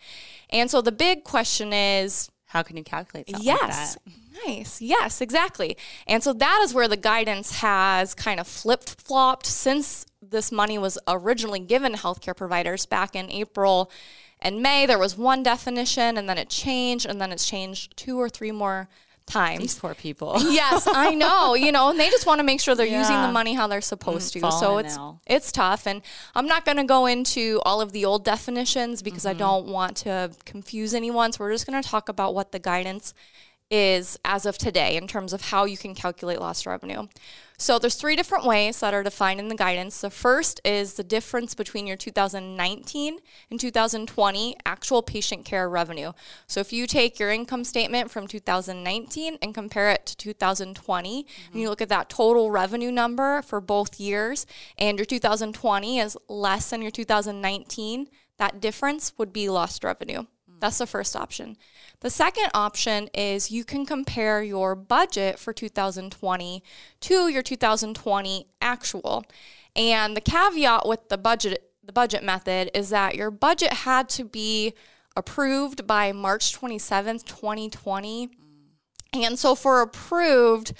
And 0.50 0.72
so 0.72 0.82
the 0.82 0.92
big 0.92 1.24
question 1.24 1.74
is 1.74 2.32
how 2.56 2.64
can 2.64 2.78
you 2.78 2.86
calculate 2.86 3.30
something 3.30 3.46
yes. 3.46 3.98
like 4.08 4.16
Nice. 4.48 4.82
Yes, 4.82 5.20
exactly. 5.20 5.76
And 6.08 6.24
so 6.24 6.32
that 6.32 6.62
is 6.64 6.74
where 6.74 6.88
the 6.88 6.96
guidance 6.96 7.60
has 7.60 8.14
kind 8.14 8.40
of 8.40 8.48
flip 8.48 8.84
flopped 8.84 9.46
since 9.46 10.06
this 10.22 10.54
money 10.54 10.78
was 10.78 10.98
originally 11.06 11.60
given 11.60 11.92
to 11.92 11.98
healthcare 11.98 12.36
providers 12.36 12.86
back 12.86 13.14
in 13.14 13.30
April 13.30 13.92
and 14.40 14.62
May. 14.62 14.86
There 14.86 14.98
was 14.98 15.18
one 15.18 15.44
definition 15.44 16.18
and 16.18 16.30
then 16.30 16.38
it 16.38 16.50
changed 16.50 17.06
and 17.06 17.20
then 17.20 17.34
it's 17.34 17.46
changed 17.46 17.98
two 17.98 18.18
or 18.18 18.30
three 18.30 18.52
more 18.52 18.88
times. 19.26 19.62
These 19.62 19.80
poor 19.80 19.94
people. 19.94 20.36
yes, 20.40 20.88
I 20.88 21.16
know. 21.16 21.54
You 21.54 21.72
know, 21.72 21.90
and 21.90 22.00
they 22.00 22.10
just 22.10 22.26
want 22.26 22.40
to 22.40 22.44
make 22.44 22.62
sure 22.62 22.76
they're 22.76 22.86
yeah. 22.86 23.00
using 23.00 23.22
the 23.22 23.32
money 23.32 23.54
how 23.54 23.68
they're 23.68 23.82
supposed 23.82 24.34
mm, 24.34 24.42
to. 24.42 24.52
So 24.52 24.78
it's 24.78 24.96
now. 24.96 25.20
it's 25.26 25.52
tough, 25.52 25.88
and 25.88 26.02
I'm 26.36 26.48
not 26.48 26.66
going 26.66 26.78
to 26.78 26.84
go 26.84 27.06
into 27.06 27.62
all 27.66 27.82
of 27.82 27.92
the 27.92 28.06
old 28.06 28.24
definitions 28.24 29.02
because 29.02 29.24
mm-hmm. 29.24 29.36
I 29.36 29.40
don't 29.40 29.68
want 29.68 29.98
to 29.98 30.32
confuse 30.46 30.94
anyone. 30.94 31.32
So 31.32 31.44
we're 31.44 31.52
just 31.52 31.68
going 31.68 31.82
to 31.82 31.88
talk 31.88 32.10
about 32.10 32.34
what 32.34 32.52
the 32.52 32.60
guidance 32.60 33.14
is 33.72 34.18
as 34.24 34.46
of 34.46 34.58
today 34.58 34.96
in 34.96 35.08
terms 35.08 35.34
of 35.34 35.42
how 35.42 35.66
you 35.66 35.78
can 35.78 35.96
calculate 35.96 36.40
lost 36.40 36.66
revenue. 36.66 37.08
So 37.58 37.80
there's 37.80 37.96
three 37.96 38.16
different 38.16 38.46
ways 38.46 38.80
that 38.80 38.94
are 38.94 39.04
defined 39.04 39.40
in 39.40 39.48
the 39.48 39.56
guidance. 39.56 40.02
The 40.02 40.10
first 40.10 40.60
is 40.66 40.94
the 40.94 41.04
difference 41.04 41.56
between 41.56 41.88
your 41.88 41.98
2019 41.98 43.20
and 43.50 43.60
2020 43.60 44.56
actual 44.66 45.02
patient 45.02 45.46
care 45.46 45.70
revenue. 45.70 46.12
So 46.48 46.60
if 46.60 46.74
you 46.74 46.88
take 46.88 47.20
your 47.20 47.32
income 47.32 47.64
statement 47.64 48.12
from 48.12 48.28
2019 48.28 49.38
and 49.42 49.54
compare 49.54 49.90
it 49.90 50.06
to 50.06 50.16
2020, 50.16 51.24
mm-hmm. 51.24 51.52
and 51.52 51.62
you 51.62 51.70
look 51.70 51.82
at 51.82 51.90
that 51.90 52.10
total 52.10 52.52
revenue 52.52 52.92
number 52.92 53.42
for 53.42 53.62
both 53.62 54.00
years, 54.00 54.46
and 54.78 54.98
your 54.98 55.06
2020 55.06 56.00
is 56.00 56.18
less 56.28 56.70
than 56.70 56.82
your 56.82 56.92
2019, 56.92 58.08
that 58.38 58.60
difference 58.60 59.14
would 59.18 59.32
be 59.32 59.50
lost 59.50 59.84
revenue. 59.84 60.26
That's 60.60 60.78
the 60.78 60.88
first 60.88 61.16
option. 61.16 61.58
The 62.02 62.10
second 62.10 62.50
option 62.54 63.10
is 63.14 63.52
you 63.52 63.64
can 63.64 63.86
compare 63.86 64.42
your 64.42 64.76
budget 64.76 65.40
for 65.40 65.54
2020 65.54 66.64
to 67.02 67.28
your 67.28 67.42
2020 67.42 68.48
actual. 68.62 69.26
And 69.76 70.16
the 70.16 70.22
caveat 70.22 70.88
with 70.88 71.10
the 71.10 71.18
budget 71.18 71.72
the 71.84 71.94
budget 71.94 72.24
method 72.24 72.72
is 72.74 72.90
that 72.90 73.16
your 73.16 73.30
budget 73.30 73.72
had 73.72 74.10
to 74.10 74.24
be 74.24 74.74
approved 75.16 75.86
by 75.86 76.12
March 76.12 76.60
27th, 76.60 77.26
2020. 77.26 78.30
And 79.14 79.38
so 79.38 79.56
for 79.56 79.82
approved, 79.82 80.74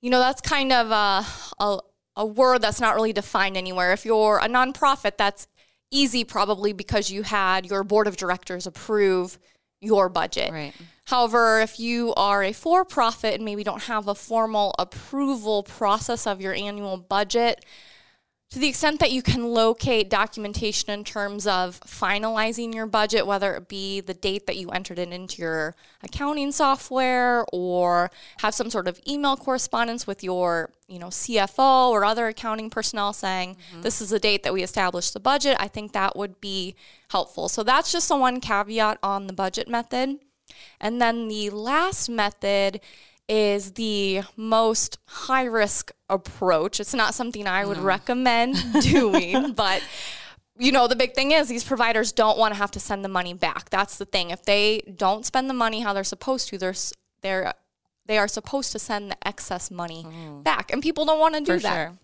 you 0.00 0.10
know, 0.10 0.18
that's 0.18 0.40
kind 0.40 0.72
of 0.72 0.90
a, 0.90 1.26
a, 1.62 1.78
a 2.16 2.26
word 2.26 2.62
that's 2.62 2.80
not 2.80 2.94
really 2.94 3.12
defined 3.12 3.56
anywhere. 3.56 3.92
If 3.92 4.04
you're 4.04 4.38
a 4.38 4.48
nonprofit, 4.48 5.16
that's 5.16 5.46
easy 5.90 6.24
probably 6.24 6.72
because 6.72 7.10
you 7.10 7.22
had 7.22 7.66
your 7.66 7.84
board 7.84 8.06
of 8.06 8.16
directors 8.16 8.66
approve 8.66 9.38
your 9.80 10.08
budget. 10.08 10.52
Right. 10.52 10.74
However, 11.04 11.60
if 11.60 11.78
you 11.80 12.12
are 12.14 12.42
a 12.42 12.52
for 12.52 12.84
profit 12.84 13.34
and 13.34 13.44
maybe 13.44 13.64
don't 13.64 13.82
have 13.84 14.08
a 14.08 14.14
formal 14.14 14.74
approval 14.78 15.62
process 15.62 16.26
of 16.26 16.40
your 16.40 16.52
annual 16.52 16.96
budget, 16.96 17.64
to 18.50 18.58
the 18.58 18.68
extent 18.68 18.98
that 19.00 19.12
you 19.12 19.20
can 19.20 19.52
locate 19.52 20.08
documentation 20.08 20.90
in 20.90 21.04
terms 21.04 21.46
of 21.46 21.78
finalizing 21.80 22.74
your 22.74 22.86
budget, 22.86 23.26
whether 23.26 23.54
it 23.54 23.68
be 23.68 24.00
the 24.00 24.14
date 24.14 24.46
that 24.46 24.56
you 24.56 24.70
entered 24.70 24.98
it 24.98 25.12
into 25.12 25.42
your 25.42 25.76
accounting 26.02 26.50
software 26.50 27.44
or 27.52 28.10
have 28.38 28.54
some 28.54 28.70
sort 28.70 28.88
of 28.88 28.98
email 29.06 29.36
correspondence 29.36 30.06
with 30.06 30.24
your, 30.24 30.70
you 30.86 30.98
know, 30.98 31.08
CFO 31.08 31.90
or 31.90 32.06
other 32.06 32.28
accounting 32.28 32.70
personnel 32.70 33.12
saying 33.12 33.56
mm-hmm. 33.56 33.82
this 33.82 34.00
is 34.00 34.10
the 34.10 34.18
date 34.18 34.44
that 34.44 34.54
we 34.54 34.62
established 34.62 35.12
the 35.12 35.20
budget, 35.20 35.56
I 35.60 35.68
think 35.68 35.92
that 35.92 36.16
would 36.16 36.40
be 36.40 36.74
helpful. 37.10 37.50
So 37.50 37.62
that's 37.62 37.92
just 37.92 38.08
the 38.08 38.16
one 38.16 38.40
caveat 38.40 38.98
on 39.02 39.26
the 39.26 39.34
budget 39.34 39.68
method. 39.68 40.20
And 40.80 41.02
then 41.02 41.28
the 41.28 41.50
last 41.50 42.08
method 42.08 42.80
is 43.28 43.72
the 43.72 44.22
most 44.36 44.98
high 45.06 45.44
risk 45.44 45.92
approach. 46.08 46.80
It's 46.80 46.94
not 46.94 47.14
something 47.14 47.46
I 47.46 47.64
would 47.64 47.78
recommend 47.78 48.56
doing, 48.80 49.52
but 49.52 49.82
you 50.58 50.72
know, 50.72 50.88
the 50.88 50.96
big 50.96 51.14
thing 51.14 51.30
is 51.32 51.48
these 51.48 51.64
providers 51.64 52.10
don't 52.12 52.38
want 52.38 52.52
to 52.54 52.58
have 52.58 52.72
to 52.72 52.80
send 52.80 53.04
the 53.04 53.08
money 53.08 53.34
back. 53.34 53.70
That's 53.70 53.98
the 53.98 54.04
thing. 54.04 54.30
If 54.30 54.42
they 54.42 54.82
don't 54.96 55.24
spend 55.24 55.48
the 55.48 55.54
money 55.54 55.80
how 55.80 55.92
they're 55.92 56.04
supposed 56.04 56.48
to, 56.48 56.58
they're 56.58 56.74
they're 57.22 57.54
they 58.06 58.18
are 58.18 58.28
supposed 58.28 58.72
to 58.72 58.78
send 58.78 59.10
the 59.10 59.28
excess 59.28 59.70
money 59.70 60.04
mm-hmm. 60.06 60.42
back, 60.42 60.72
and 60.72 60.82
people 60.82 61.04
don't 61.04 61.20
want 61.20 61.34
to 61.34 61.40
do 61.40 61.56
For 61.58 61.62
that. 61.62 61.74
sure. 61.74 61.98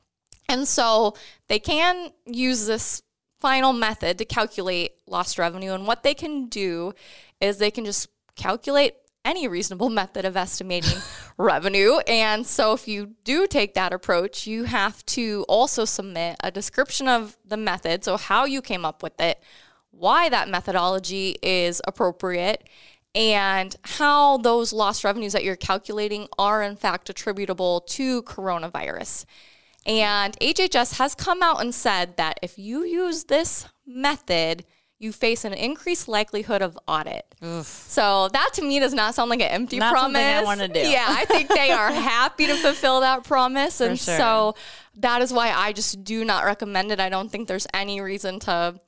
And 0.48 0.68
so 0.68 1.16
they 1.48 1.58
can 1.58 2.10
use 2.26 2.66
this 2.66 3.02
final 3.40 3.72
method 3.72 4.18
to 4.18 4.24
calculate 4.24 4.92
lost 5.06 5.38
revenue. 5.38 5.72
And 5.72 5.86
what 5.86 6.02
they 6.02 6.14
can 6.14 6.46
do 6.46 6.92
is 7.40 7.58
they 7.58 7.70
can 7.70 7.84
just 7.84 8.08
calculate 8.36 8.94
any 9.24 9.48
reasonable 9.48 9.88
method 10.00 10.24
of 10.24 10.36
estimating 10.36 10.98
revenue. 11.38 11.98
And 12.06 12.46
so 12.46 12.72
if 12.72 12.86
you 12.86 13.14
do 13.24 13.46
take 13.46 13.74
that 13.74 13.92
approach, 13.92 14.46
you 14.46 14.64
have 14.64 15.04
to 15.06 15.44
also 15.48 15.84
submit 15.84 16.36
a 16.42 16.50
description 16.50 17.08
of 17.08 17.36
the 17.44 17.56
method, 17.56 18.04
so 18.04 18.16
how 18.16 18.44
you 18.44 18.62
came 18.62 18.84
up 18.84 19.02
with 19.02 19.20
it, 19.20 19.42
why 19.90 20.28
that 20.28 20.48
methodology 20.48 21.36
is 21.42 21.80
appropriate, 21.86 22.68
and 23.14 23.76
how 23.82 24.38
those 24.38 24.72
lost 24.72 25.04
revenues 25.04 25.32
that 25.32 25.44
you're 25.44 25.54
calculating 25.54 26.26
are 26.36 26.62
in 26.62 26.76
fact 26.76 27.08
attributable 27.08 27.80
to 27.82 28.22
coronavirus. 28.24 29.24
And 29.86 30.36
HHS 30.40 30.98
has 30.98 31.14
come 31.14 31.42
out 31.42 31.60
and 31.60 31.74
said 31.74 32.16
that 32.16 32.40
if 32.42 32.58
you 32.58 32.84
use 32.84 33.24
this 33.24 33.68
method, 33.86 34.64
you 34.98 35.12
face 35.12 35.44
an 35.44 35.52
increased 35.52 36.08
likelihood 36.08 36.62
of 36.62 36.78
audit. 36.86 37.26
So 37.62 38.28
that 38.32 38.50
to 38.54 38.62
me 38.62 38.78
does 38.80 38.94
not 38.94 39.14
sound 39.14 39.28
like 39.28 39.40
an 39.40 39.50
empty 39.50 39.78
Not 39.78 39.92
promise. 39.92 40.22
I 40.22 40.42
wanna 40.42 40.68
do. 40.68 40.80
Yeah, 40.84 41.06
I 41.08 41.24
think 41.24 41.48
they 41.48 41.70
are 41.70 41.92
happy 41.92 42.46
to 42.46 42.56
fulfill 42.56 43.00
that 43.00 43.24
promise. 43.24 43.80
And 43.80 43.98
sure. 43.98 44.16
so 44.16 44.54
that 44.96 45.20
is 45.20 45.32
why 45.32 45.50
I 45.50 45.72
just 45.72 46.04
do 46.04 46.24
not 46.24 46.44
recommend 46.44 46.92
it. 46.92 47.00
I 47.00 47.08
don't 47.08 47.30
think 47.30 47.48
there's 47.48 47.66
any 47.74 48.00
reason 48.00 48.38
to 48.40 48.80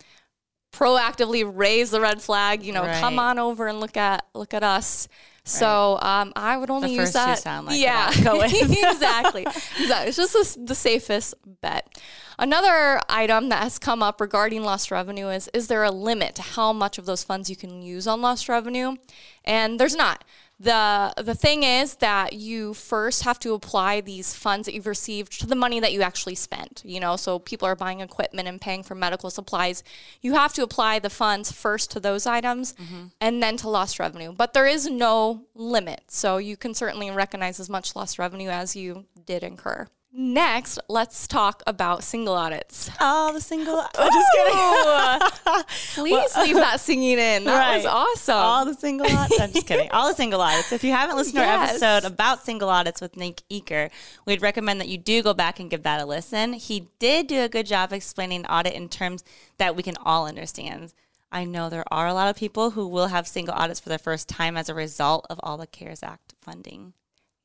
proactively 0.73 1.51
raise 1.53 1.91
the 1.91 2.01
red 2.01 2.23
flag, 2.23 2.63
you 2.63 2.73
know, 2.73 2.85
come 3.01 3.19
on 3.19 3.39
over 3.39 3.67
and 3.67 3.81
look 3.81 3.97
at 3.97 4.25
look 4.35 4.55
at 4.55 4.63
us. 4.63 5.09
So 5.45 5.99
um, 6.03 6.33
I 6.35 6.57
would 6.57 6.71
only 6.71 6.93
use 6.93 7.13
that. 7.13 7.39
sound 7.39 7.69
like 7.69 7.79
yeah, 7.79 8.09
what 8.09 8.17
I'll 8.19 8.25
go 8.25 8.39
with. 8.39 8.53
exactly. 8.73 9.43
exactly. 9.43 10.09
It's 10.09 10.17
just 10.17 10.33
the, 10.33 10.65
the 10.65 10.75
safest 10.75 11.35
bet. 11.63 11.89
Another 12.39 13.01
item 13.09 13.49
that 13.49 13.63
has 13.63 13.79
come 13.79 14.03
up 14.03 14.21
regarding 14.21 14.63
lost 14.63 14.91
revenue 14.91 15.29
is 15.29 15.49
is 15.55 15.69
there 15.69 15.85
a 15.85 15.91
limit 15.91 16.35
to 16.37 16.43
how 16.43 16.73
much 16.73 16.99
of 16.99 17.07
those 17.07 17.23
funds 17.23 17.49
you 17.49 17.57
can 17.57 17.83
use 17.83 18.07
on 18.07 18.21
lost 18.21 18.49
revenue? 18.49 18.97
And 19.45 19.81
there's 19.81 19.97
not. 19.97 20.25
The 20.59 21.13
the 21.19 21.35
thing 21.35 21.65
is 21.65 21.97
that 21.97 22.33
you 22.33 22.73
first 22.73 23.25
have 23.25 23.39
to 23.41 23.53
apply 23.53 24.01
these 24.01 24.35
funds 24.35 24.65
that 24.65 24.75
you've 24.75 24.87
received 24.87 25.39
to 25.41 25.47
the 25.47 25.55
money 25.55 25.81
that 25.81 25.93
you 25.93 26.01
actually 26.01 26.35
spent. 26.35 26.83
You 26.85 26.99
know, 26.99 27.17
so 27.17 27.39
people 27.39 27.69
are 27.69 27.77
buying 27.77 28.01
equipment 28.01 28.49
and 28.49 28.61
paying 28.61 28.83
for 28.83 28.95
medical 28.95 29.29
supplies. 29.29 29.83
You 30.23 30.33
have 30.33 30.55
to 30.55 30.63
apply 30.63 30.99
the 30.99 31.11
funds 31.11 31.53
first 31.53 31.91
to 31.91 32.01
those 32.01 32.27
items 32.27 32.73
mm-hmm. 32.75 33.07
and 33.21 33.43
then 33.43 33.59
to 33.59 33.69
lost 33.69 33.99
revenue. 33.99 34.33
But 34.33 34.55
there 34.55 34.67
is 34.67 34.89
no 34.89 35.45
limit. 35.55 36.05
So 36.09 36.39
you 36.39 36.57
can 36.57 36.73
certainly 36.73 37.11
recognize 37.11 37.61
as 37.61 37.69
much 37.69 37.95
lost 37.95 38.19
revenue 38.19 38.49
as 38.49 38.75
you 38.75 39.05
did 39.27 39.43
incur. 39.43 39.89
Next, 40.19 40.79
let's 40.89 41.29
talk 41.29 41.63
about 41.67 42.03
single 42.03 42.33
audits. 42.33 42.91
Oh, 43.01 43.35
the 43.35 43.41
single. 43.41 43.79
I'm 43.99 44.11
just 44.11 44.33
kidding. 44.33 46.05
Please 46.05 46.37
leave 46.39 46.57
that 46.57 46.81
singing 46.81 47.19
in. 47.19 47.45
That 47.45 47.77
was 47.77 47.85
awesome. 47.85 48.37
All 48.37 48.65
the 48.65 48.73
single 48.73 49.07
audits. 49.07 49.39
I'm 49.39 49.53
just 49.53 49.67
kidding. 49.67 49.91
All 49.91 50.09
the 50.09 50.15
single 50.15 50.41
audits. 50.41 50.73
If 50.73 50.85
you 50.85 50.93
haven't 50.93 51.17
listened 51.17 51.37
to 51.37 51.45
our 51.45 51.65
episode 51.65 52.05
about 52.05 52.43
single 52.43 52.71
audits 52.71 53.03
with 53.03 53.15
Nick 53.15 53.43
Eaker, 53.51 53.91
we'd 54.25 54.41
recommend 54.41 54.81
that 54.81 54.89
you 54.89 54.97
do 54.97 55.23
go 55.23 55.35
back 55.35 55.61
and 55.61 55.69
give 55.69 55.83
that 55.83 56.01
a 56.01 56.07
listen. 56.07 56.55
He 56.55 56.89
did 56.99 57.27
do 57.27 57.43
a 57.43 57.49
good 57.51 57.67
job 57.67 57.93
explaining 57.93 58.47
audit 58.47 58.73
in 58.73 58.89
terms 58.89 59.23
that 59.59 59.77
we 59.77 59.83
can 59.83 59.97
all 60.03 60.27
understand. 60.27 60.95
I 61.31 61.45
know 61.45 61.69
there 61.69 61.85
are 61.91 62.07
a 62.07 62.15
lot 62.15 62.31
of 62.31 62.37
people 62.37 62.71
who 62.71 62.89
will 62.89 63.09
have 63.09 63.29
single 63.29 63.55
audits 63.55 63.81
for 63.81 63.91
the 63.91 63.99
first 63.99 64.31
time 64.31 64.57
as 64.57 64.71
a 64.71 64.75
result 64.75 65.27
of 65.29 65.39
all 65.43 65.59
the 65.59 65.67
CARES 65.67 66.03
Act 66.03 66.33
funding. 66.41 66.95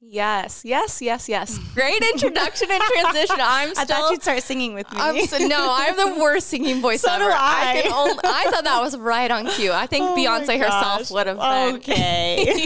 Yes, 0.01 0.62
yes, 0.65 1.01
yes, 1.01 1.29
yes. 1.29 1.58
Great 1.74 2.01
introduction 2.01 2.70
and 2.72 2.81
transition. 2.81 3.38
I'm 3.39 3.70
I 3.70 3.74
still. 3.74 3.86
thought 3.86 4.12
you'd 4.12 4.22
start 4.24 4.43
singing 4.43 4.74
with 4.74 4.91
me. 4.91 4.98
I'm 5.00 5.25
so, 5.27 5.38
no, 5.38 5.70
I 5.70 5.86
have 5.86 5.98
the 5.98 6.20
worst 6.22 6.48
singing 6.48 6.81
voice 6.81 7.01
So 7.01 7.12
ever. 7.12 7.24
do 7.25 7.29
I. 7.34 7.81
can 7.84 7.93
only, 7.93 8.20
I 8.24 8.50
thought 8.51 8.63
that 8.63 8.81
was 8.81 8.98
right 8.98 9.29
on 9.31 9.48
cue. 9.48 9.72
I 9.72 9.86
think 9.88 10.05
Oh 10.10 10.15
Beyonce 10.15 10.60
herself 10.60 11.12
would 11.12 11.27
have 11.27 11.38
been. 11.38 11.75
Okay. 11.75 12.65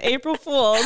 April 0.02 0.36
Fools. 0.36 0.84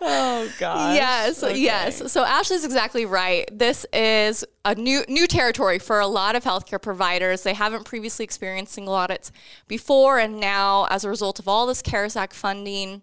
oh 0.00 0.48
gosh. 0.58 0.94
Yes, 0.96 1.42
Okay. 1.42 1.58
yes. 1.58 2.12
So 2.12 2.24
Ashley's 2.24 2.64
exactly 2.64 3.06
right. 3.06 3.48
This 3.56 3.86
is 3.92 4.44
a 4.64 4.74
new 4.74 5.02
new 5.08 5.26
territory 5.26 5.78
for 5.78 6.00
a 6.00 6.06
lot 6.06 6.36
of 6.36 6.44
healthcare 6.44 6.80
providers. 6.80 7.42
They 7.42 7.54
haven't 7.54 7.84
previously 7.84 8.24
experienced 8.24 8.72
single 8.74 8.94
audits 8.94 9.32
before, 9.68 10.18
and 10.18 10.40
now, 10.40 10.86
as 10.90 11.04
a 11.04 11.08
result 11.08 11.38
of 11.38 11.48
all 11.48 11.66
this 11.66 11.82
CARES 11.82 12.16
Act 12.16 12.32
funding, 12.34 13.02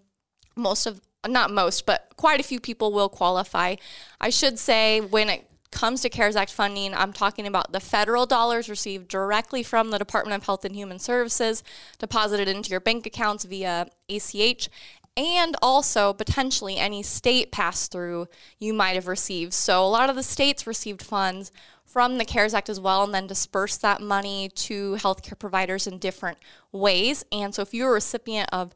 most 0.56 0.86
of 0.86 1.02
not 1.28 1.52
most, 1.52 1.86
but 1.86 2.14
quite 2.18 2.40
a 2.40 2.44
few 2.44 2.60
people 2.60 2.92
will 2.92 3.10
qualify. 3.10 3.76
I 4.20 4.30
should 4.30 4.58
say 4.58 5.02
when 5.02 5.30
it 5.30 5.48
comes 5.72 6.02
to 6.02 6.10
CARES 6.10 6.36
Act 6.36 6.52
funding, 6.52 6.94
I'm 6.94 7.14
talking 7.14 7.48
about 7.48 7.72
the 7.72 7.80
federal 7.80 8.26
dollars 8.26 8.70
received 8.70 9.08
directly 9.08 9.64
from 9.64 9.90
the 9.90 9.98
Department 9.98 10.36
of 10.36 10.46
Health 10.46 10.66
and 10.66 10.76
Human 10.76 11.00
Services, 11.00 11.64
deposited 11.98 12.48
into 12.48 12.72
your 12.72 12.80
bank 12.80 13.06
accounts 13.06 13.46
via 13.46 13.88
ACH, 14.10 14.70
and 15.18 15.56
also 15.62 16.14
potentially 16.14 16.78
any 16.78 17.04
state 17.04 17.52
pass 17.52 17.88
through 17.88 18.28
you 18.60 18.74
might 18.74 18.96
have 18.96 19.08
received. 19.08 19.54
So 19.54 19.86
a 19.86 19.88
lot 19.88 20.10
of 20.10 20.16
the 20.16 20.24
states 20.24 20.68
received 20.68 21.02
funds 21.02 21.52
from 21.86 22.18
the 22.18 22.26
CARES 22.26 22.54
Act 22.54 22.70
as 22.70 22.80
well 22.80 23.04
and 23.04 23.14
then 23.14 23.28
dispersed 23.28 23.82
that 23.82 24.02
money 24.02 24.50
to 24.56 24.96
healthcare 24.96 25.38
providers 25.38 25.88
in 25.88 25.98
different 25.98 26.38
ways. 26.72 27.26
And 27.32 27.54
so 27.54 27.62
if 27.62 27.74
you're 27.74 27.90
a 27.90 27.94
recipient 27.96 28.50
of 28.54 28.74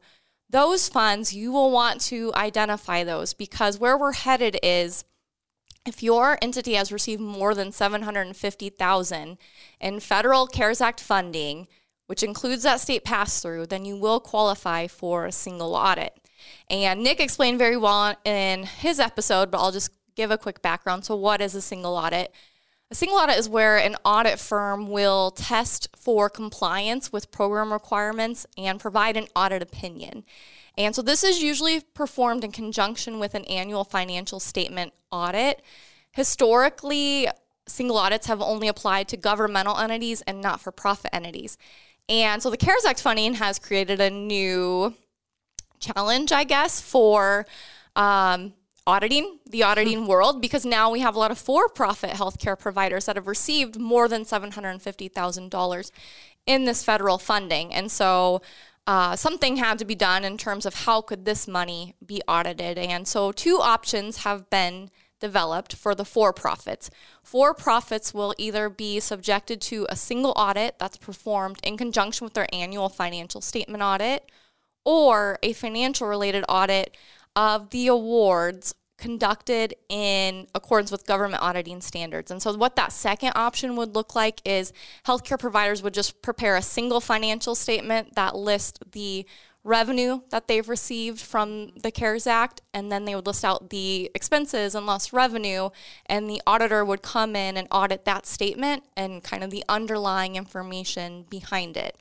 those 0.48 0.88
funds, 0.88 1.34
you 1.34 1.52
will 1.52 1.70
want 1.70 2.00
to 2.02 2.32
identify 2.34 3.04
those 3.04 3.32
because 3.32 3.78
where 3.78 3.96
we're 3.96 4.12
headed 4.12 4.58
is 4.62 5.04
if 5.86 6.02
your 6.02 6.38
entity 6.42 6.74
has 6.74 6.92
received 6.92 7.20
more 7.20 7.54
than 7.54 7.72
750,000 7.72 9.38
in 9.80 10.00
federal 10.00 10.46
CARES 10.46 10.80
Act 10.80 11.00
funding, 11.00 11.68
which 12.06 12.22
includes 12.22 12.62
that 12.64 12.80
state 12.80 13.04
pass 13.04 13.40
through, 13.40 13.66
then 13.66 13.84
you 13.84 13.96
will 13.96 14.20
qualify 14.20 14.86
for 14.86 15.26
a 15.26 15.32
single 15.32 15.74
audit. 15.74 16.14
And 16.68 17.02
Nick 17.02 17.20
explained 17.20 17.58
very 17.58 17.76
well 17.76 18.16
in 18.24 18.64
his 18.64 19.00
episode, 19.00 19.50
but 19.50 19.58
I'll 19.58 19.72
just 19.72 19.90
give 20.14 20.30
a 20.30 20.38
quick 20.38 20.62
background. 20.62 21.04
So, 21.04 21.16
what 21.16 21.40
is 21.40 21.54
a 21.54 21.60
single 21.60 21.94
audit? 21.96 22.32
A 22.90 22.94
single 22.94 23.18
audit 23.18 23.36
is 23.36 23.48
where 23.48 23.78
an 23.78 23.96
audit 24.04 24.38
firm 24.38 24.86
will 24.86 25.32
test 25.32 25.88
for 25.96 26.30
compliance 26.30 27.12
with 27.12 27.32
program 27.32 27.72
requirements 27.72 28.46
and 28.56 28.78
provide 28.78 29.16
an 29.16 29.26
audit 29.34 29.60
opinion. 29.60 30.24
And 30.78 30.94
so 30.94 31.02
this 31.02 31.24
is 31.24 31.42
usually 31.42 31.80
performed 31.80 32.44
in 32.44 32.52
conjunction 32.52 33.18
with 33.18 33.34
an 33.34 33.44
annual 33.46 33.82
financial 33.82 34.38
statement 34.38 34.92
audit. 35.10 35.62
Historically, 36.12 37.28
single 37.66 37.98
audits 37.98 38.28
have 38.28 38.40
only 38.40 38.68
applied 38.68 39.08
to 39.08 39.16
governmental 39.16 39.76
entities 39.76 40.22
and 40.22 40.40
not 40.40 40.60
for 40.60 40.70
profit 40.70 41.10
entities. 41.12 41.58
And 42.08 42.40
so 42.40 42.50
the 42.50 42.56
CARES 42.56 42.84
Act 42.84 43.00
funding 43.00 43.34
has 43.34 43.58
created 43.58 44.00
a 44.00 44.10
new 44.10 44.94
challenge, 45.80 46.30
I 46.30 46.44
guess, 46.44 46.80
for 46.80 47.46
um, 47.96 48.52
auditing 48.86 49.38
the 49.48 49.62
auditing 49.62 50.06
world 50.06 50.40
because 50.40 50.64
now 50.64 50.90
we 50.90 51.00
have 51.00 51.14
a 51.14 51.18
lot 51.18 51.30
of 51.30 51.38
for-profit 51.38 52.10
healthcare 52.10 52.58
providers 52.58 53.06
that 53.06 53.16
have 53.16 53.26
received 53.26 53.78
more 53.78 54.08
than 54.08 54.24
seven 54.24 54.52
hundred 54.52 54.70
and 54.70 54.82
fifty 54.82 55.08
thousand 55.08 55.50
dollars 55.50 55.90
in 56.46 56.64
this 56.64 56.84
federal 56.84 57.18
funding, 57.18 57.72
and 57.74 57.90
so. 57.90 58.40
Uh, 58.88 59.16
something 59.16 59.56
had 59.56 59.80
to 59.80 59.84
be 59.84 59.96
done 59.96 60.24
in 60.24 60.38
terms 60.38 60.64
of 60.64 60.84
how 60.84 61.00
could 61.00 61.24
this 61.24 61.48
money 61.48 61.96
be 62.06 62.22
audited 62.28 62.78
and 62.78 63.08
so 63.08 63.32
two 63.32 63.58
options 63.60 64.18
have 64.18 64.48
been 64.48 64.88
developed 65.20 65.74
for 65.74 65.94
the 65.94 66.04
for 66.04 66.32
profits. 66.32 66.90
For 67.22 67.54
profits 67.54 68.12
will 68.12 68.34
either 68.38 68.68
be 68.68 69.00
subjected 69.00 69.60
to 69.62 69.86
a 69.88 69.96
single 69.96 70.32
audit 70.36 70.78
that's 70.78 70.96
performed 70.96 71.58
in 71.62 71.76
conjunction 71.76 72.24
with 72.24 72.34
their 72.34 72.46
annual 72.52 72.88
financial 72.88 73.40
statement 73.40 73.82
audit 73.82 74.30
or 74.84 75.38
a 75.42 75.52
financial 75.52 76.06
related 76.06 76.44
audit 76.48 76.96
of 77.36 77.70
the 77.70 77.86
awards 77.86 78.74
conducted 78.98 79.74
in 79.90 80.46
accordance 80.54 80.90
with 80.90 81.06
government 81.06 81.42
auditing 81.42 81.80
standards. 81.80 82.30
And 82.30 82.42
so, 82.42 82.56
what 82.56 82.76
that 82.76 82.92
second 82.92 83.32
option 83.36 83.76
would 83.76 83.94
look 83.94 84.14
like 84.14 84.40
is 84.44 84.72
healthcare 85.06 85.38
providers 85.38 85.82
would 85.82 85.94
just 85.94 86.22
prepare 86.22 86.56
a 86.56 86.62
single 86.62 87.00
financial 87.00 87.54
statement 87.54 88.14
that 88.14 88.34
lists 88.34 88.80
the 88.92 89.26
revenue 89.66 90.20
that 90.30 90.46
they've 90.46 90.68
received 90.68 91.20
from 91.20 91.72
the 91.82 91.90
CARES 91.90 92.26
Act, 92.26 92.62
and 92.72 92.90
then 92.90 93.04
they 93.04 93.14
would 93.14 93.26
list 93.26 93.44
out 93.44 93.70
the 93.70 94.10
expenses 94.14 94.74
and 94.74 94.86
lost 94.86 95.12
revenue, 95.12 95.70
and 96.06 96.30
the 96.30 96.40
auditor 96.46 96.84
would 96.84 97.02
come 97.02 97.34
in 97.34 97.56
and 97.56 97.66
audit 97.70 98.04
that 98.04 98.26
statement 98.26 98.84
and 98.96 99.24
kind 99.24 99.42
of 99.42 99.50
the 99.50 99.64
underlying 99.68 100.36
information 100.36 101.26
behind 101.28 101.76
it. 101.76 101.98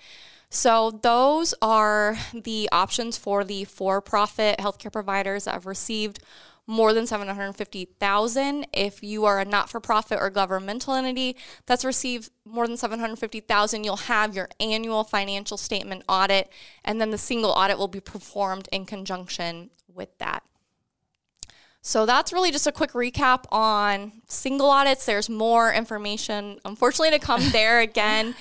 So 0.56 0.90
those 0.90 1.54
are 1.62 2.18
the 2.34 2.70
options 2.72 3.18
for 3.18 3.44
the 3.44 3.66
for-profit 3.66 4.58
healthcare 4.58 4.92
providers 4.92 5.44
that 5.44 5.52
have 5.52 5.66
received 5.66 6.20
more 6.66 6.94
than 6.94 7.06
750,000. 7.06 8.66
If 8.72 9.04
you 9.04 9.26
are 9.26 9.42
a 9.42 9.46
not-for-profit 9.46 10.18
or 10.18 10.30
governmental 10.30 10.94
entity 10.94 11.36
that's 11.66 11.84
received 11.84 12.32
more 12.46 12.68
than 12.68 12.78
750,000, 12.78 13.84
you'll 13.84 13.98
have 13.98 14.34
your 14.34 14.48
annual 14.62 15.04
financial 15.04 15.58
statement 15.58 16.06
audit 16.08 16.50
and 16.86 17.02
then 17.02 17.12
the 17.12 17.18
single 17.18 17.52
audit 17.52 17.78
will 17.78 17.90
be 17.90 18.00
performed 18.00 18.70
in 18.72 18.86
conjunction 18.86 19.72
with 19.94 20.18
that. 20.20 20.42
So 21.82 22.06
that's 22.06 22.32
really 22.32 22.52
just 22.52 22.66
a 22.66 22.72
quick 22.72 22.94
recap 22.94 23.44
on 23.52 24.22
single 24.30 24.70
audits. 24.70 25.06
There's 25.06 25.30
more 25.30 25.74
information, 25.74 26.62
unfortunately, 26.64 27.12
to 27.12 27.20
come 27.20 27.42
there 27.52 27.82
again. 27.82 28.36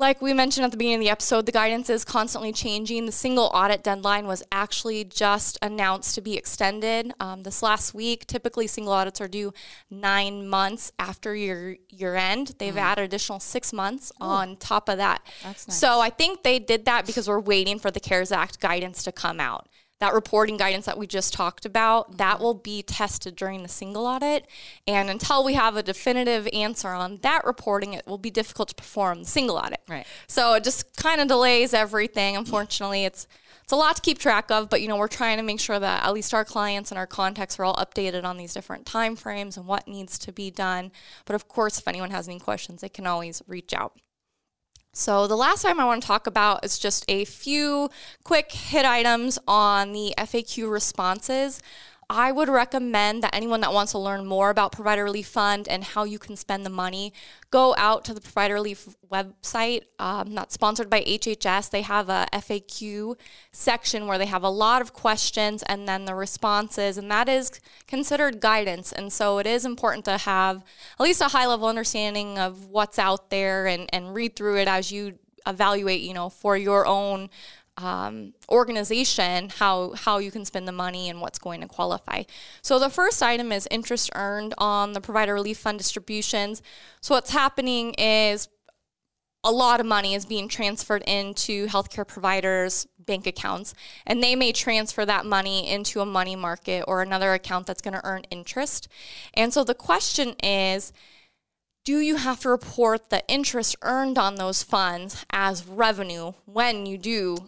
Like 0.00 0.22
we 0.22 0.32
mentioned 0.32 0.64
at 0.64 0.70
the 0.70 0.76
beginning 0.76 1.00
of 1.00 1.04
the 1.04 1.10
episode, 1.10 1.44
the 1.44 1.50
guidance 1.50 1.90
is 1.90 2.04
constantly 2.04 2.52
changing. 2.52 3.06
The 3.06 3.12
single 3.12 3.50
audit 3.52 3.82
deadline 3.82 4.28
was 4.28 4.44
actually 4.52 5.02
just 5.02 5.58
announced 5.60 6.14
to 6.14 6.20
be 6.20 6.36
extended 6.36 7.12
um, 7.18 7.42
this 7.42 7.64
last 7.64 7.94
week. 7.94 8.24
Typically, 8.28 8.68
single 8.68 8.92
audits 8.92 9.20
are 9.20 9.26
due 9.26 9.52
nine 9.90 10.46
months 10.46 10.92
after 11.00 11.34
your 11.34 11.74
year 11.90 12.14
end. 12.14 12.54
They've 12.58 12.74
mm. 12.74 12.80
added 12.80 13.02
additional 13.06 13.40
six 13.40 13.72
months 13.72 14.12
Ooh. 14.22 14.26
on 14.26 14.56
top 14.58 14.88
of 14.88 14.98
that. 14.98 15.20
Nice. 15.42 15.66
So 15.68 15.98
I 15.98 16.10
think 16.10 16.44
they 16.44 16.60
did 16.60 16.84
that 16.84 17.04
because 17.04 17.26
we're 17.26 17.40
waiting 17.40 17.80
for 17.80 17.90
the 17.90 17.98
CARES 17.98 18.30
Act 18.30 18.60
guidance 18.60 19.02
to 19.02 19.10
come 19.10 19.40
out 19.40 19.67
that 20.00 20.14
reporting 20.14 20.56
guidance 20.56 20.86
that 20.86 20.96
we 20.96 21.06
just 21.06 21.32
talked 21.32 21.66
about, 21.66 22.18
that 22.18 22.34
mm-hmm. 22.34 22.42
will 22.42 22.54
be 22.54 22.82
tested 22.82 23.36
during 23.36 23.62
the 23.62 23.68
single 23.68 24.06
audit. 24.06 24.46
And 24.86 25.10
until 25.10 25.44
we 25.44 25.54
have 25.54 25.76
a 25.76 25.82
definitive 25.82 26.48
answer 26.52 26.88
on 26.88 27.18
that 27.22 27.44
reporting, 27.44 27.94
it 27.94 28.06
will 28.06 28.18
be 28.18 28.30
difficult 28.30 28.68
to 28.68 28.74
perform 28.74 29.20
the 29.20 29.28
single 29.28 29.56
audit. 29.56 29.80
Right. 29.88 30.06
So 30.26 30.54
it 30.54 30.64
just 30.64 30.96
kind 30.96 31.20
of 31.20 31.28
delays 31.28 31.74
everything. 31.74 32.36
Unfortunately, 32.36 33.04
it's 33.04 33.26
it's 33.68 33.72
a 33.74 33.76
lot 33.76 33.96
to 33.96 34.00
keep 34.02 34.18
track 34.18 34.50
of, 34.50 34.70
but 34.70 34.80
you 34.80 34.88
know, 34.88 34.96
we're 34.96 35.08
trying 35.08 35.36
to 35.36 35.42
make 35.42 35.60
sure 35.60 35.78
that 35.78 36.02
at 36.02 36.14
least 36.14 36.32
our 36.32 36.42
clients 36.42 36.90
and 36.90 36.96
our 36.96 37.06
contacts 37.06 37.58
are 37.58 37.66
all 37.66 37.74
updated 37.74 38.24
on 38.24 38.38
these 38.38 38.54
different 38.54 38.86
time 38.86 39.14
frames 39.14 39.58
and 39.58 39.66
what 39.66 39.86
needs 39.86 40.18
to 40.20 40.32
be 40.32 40.50
done. 40.50 40.90
But 41.26 41.34
of 41.34 41.48
course, 41.48 41.78
if 41.78 41.86
anyone 41.86 42.10
has 42.10 42.28
any 42.28 42.38
questions, 42.38 42.80
they 42.80 42.88
can 42.88 43.06
always 43.06 43.42
reach 43.46 43.74
out. 43.74 44.00
So, 44.92 45.26
the 45.26 45.36
last 45.36 45.64
item 45.64 45.80
I 45.80 45.84
want 45.84 46.02
to 46.02 46.06
talk 46.06 46.26
about 46.26 46.64
is 46.64 46.78
just 46.78 47.04
a 47.08 47.24
few 47.24 47.88
quick 48.24 48.50
hit 48.50 48.84
items 48.84 49.38
on 49.46 49.92
the 49.92 50.12
FAQ 50.18 50.70
responses. 50.70 51.60
I 52.10 52.32
would 52.32 52.48
recommend 52.48 53.22
that 53.22 53.34
anyone 53.34 53.60
that 53.60 53.72
wants 53.74 53.92
to 53.92 53.98
learn 53.98 54.24
more 54.24 54.48
about 54.48 54.72
Provider 54.72 55.04
Relief 55.04 55.26
Fund 55.26 55.68
and 55.68 55.84
how 55.84 56.04
you 56.04 56.18
can 56.18 56.36
spend 56.36 56.64
the 56.64 56.70
money, 56.70 57.12
go 57.50 57.74
out 57.76 58.02
to 58.06 58.14
the 58.14 58.20
Provider 58.22 58.54
Relief 58.54 58.88
website. 59.12 59.82
Um, 59.98 60.32
not 60.32 60.50
sponsored 60.50 60.88
by 60.88 61.02
HHS. 61.02 61.68
They 61.68 61.82
have 61.82 62.08
a 62.08 62.26
FAQ 62.32 63.18
section 63.52 64.06
where 64.06 64.16
they 64.16 64.24
have 64.24 64.42
a 64.42 64.48
lot 64.48 64.80
of 64.80 64.94
questions 64.94 65.62
and 65.64 65.86
then 65.86 66.06
the 66.06 66.14
responses, 66.14 66.96
and 66.96 67.10
that 67.10 67.28
is 67.28 67.50
considered 67.86 68.40
guidance. 68.40 68.90
And 68.90 69.12
so 69.12 69.36
it 69.36 69.46
is 69.46 69.66
important 69.66 70.06
to 70.06 70.16
have 70.16 70.64
at 70.98 71.02
least 71.02 71.20
a 71.20 71.28
high 71.28 71.46
level 71.46 71.68
understanding 71.68 72.38
of 72.38 72.64
what's 72.64 72.98
out 72.98 73.28
there 73.28 73.66
and, 73.66 73.86
and 73.92 74.14
read 74.14 74.34
through 74.34 74.56
it 74.56 74.68
as 74.68 74.90
you 74.90 75.18
evaluate, 75.46 76.00
you 76.00 76.14
know, 76.14 76.28
for 76.28 76.56
your 76.56 76.86
own 76.86 77.30
um, 77.78 78.34
organization 78.50 79.48
how 79.48 79.92
how 79.92 80.18
you 80.18 80.30
can 80.30 80.44
spend 80.44 80.66
the 80.68 80.72
money 80.72 81.08
and 81.08 81.20
what's 81.20 81.38
going 81.38 81.60
to 81.60 81.68
qualify. 81.68 82.24
So 82.60 82.78
the 82.78 82.90
first 82.90 83.22
item 83.22 83.52
is 83.52 83.68
interest 83.70 84.10
earned 84.14 84.54
on 84.58 84.92
the 84.92 85.00
provider 85.00 85.34
relief 85.34 85.58
fund 85.58 85.78
distributions. 85.78 86.60
So 87.00 87.14
what's 87.14 87.30
happening 87.30 87.94
is 87.94 88.48
a 89.44 89.52
lot 89.52 89.78
of 89.78 89.86
money 89.86 90.14
is 90.14 90.26
being 90.26 90.48
transferred 90.48 91.02
into 91.06 91.68
healthcare 91.68 92.06
providers' 92.06 92.88
bank 92.98 93.26
accounts, 93.26 93.72
and 94.04 94.20
they 94.20 94.34
may 94.34 94.50
transfer 94.50 95.06
that 95.06 95.24
money 95.24 95.70
into 95.70 96.00
a 96.00 96.06
money 96.06 96.34
market 96.34 96.84
or 96.88 97.00
another 97.00 97.32
account 97.32 97.66
that's 97.66 97.80
going 97.80 97.94
to 97.94 98.04
earn 98.04 98.24
interest. 98.30 98.88
And 99.34 99.54
so 99.54 99.62
the 99.62 99.74
question 99.74 100.34
is 100.42 100.92
do 101.84 102.00
you 102.00 102.16
have 102.16 102.40
to 102.40 102.50
report 102.50 103.08
the 103.08 103.26
interest 103.28 103.74
earned 103.80 104.18
on 104.18 104.34
those 104.34 104.62
funds 104.62 105.24
as 105.30 105.66
revenue 105.66 106.32
when 106.44 106.84
you 106.84 106.98
do 106.98 107.38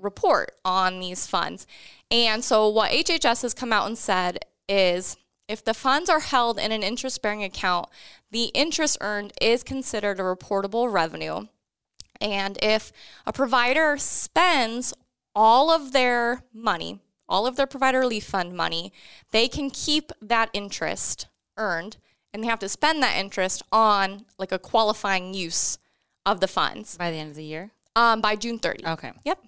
report 0.00 0.52
on 0.64 1.00
these 1.00 1.26
funds. 1.26 1.66
And 2.10 2.42
so, 2.44 2.68
what 2.68 2.90
HHS 2.90 3.42
has 3.42 3.54
come 3.54 3.72
out 3.72 3.86
and 3.86 3.96
said 3.96 4.44
is 4.68 5.16
if 5.48 5.64
the 5.64 5.74
funds 5.74 6.08
are 6.08 6.20
held 6.20 6.58
in 6.58 6.72
an 6.72 6.82
interest 6.82 7.22
bearing 7.22 7.44
account, 7.44 7.88
the 8.30 8.44
interest 8.54 8.98
earned 9.00 9.32
is 9.40 9.62
considered 9.62 10.20
a 10.20 10.22
reportable 10.22 10.92
revenue. 10.92 11.46
And 12.20 12.58
if 12.62 12.92
a 13.26 13.32
provider 13.32 13.96
spends 13.98 14.92
all 15.34 15.70
of 15.70 15.92
their 15.92 16.42
money, 16.52 17.00
all 17.28 17.46
of 17.46 17.56
their 17.56 17.66
provider 17.66 18.00
relief 18.00 18.24
fund 18.24 18.54
money, 18.54 18.92
they 19.30 19.48
can 19.48 19.70
keep 19.70 20.12
that 20.20 20.50
interest 20.52 21.26
earned 21.56 21.96
and 22.32 22.42
they 22.42 22.48
have 22.48 22.58
to 22.60 22.68
spend 22.68 23.02
that 23.02 23.16
interest 23.16 23.62
on 23.72 24.24
like 24.38 24.52
a 24.52 24.58
qualifying 24.58 25.34
use 25.34 25.78
of 26.26 26.40
the 26.40 26.48
funds 26.48 26.96
by 26.96 27.10
the 27.10 27.16
end 27.16 27.30
of 27.30 27.36
the 27.36 27.44
year. 27.44 27.70
Um, 27.96 28.20
by 28.20 28.36
June 28.36 28.58
30. 28.58 28.86
Okay. 28.86 29.12
Yep. 29.24 29.42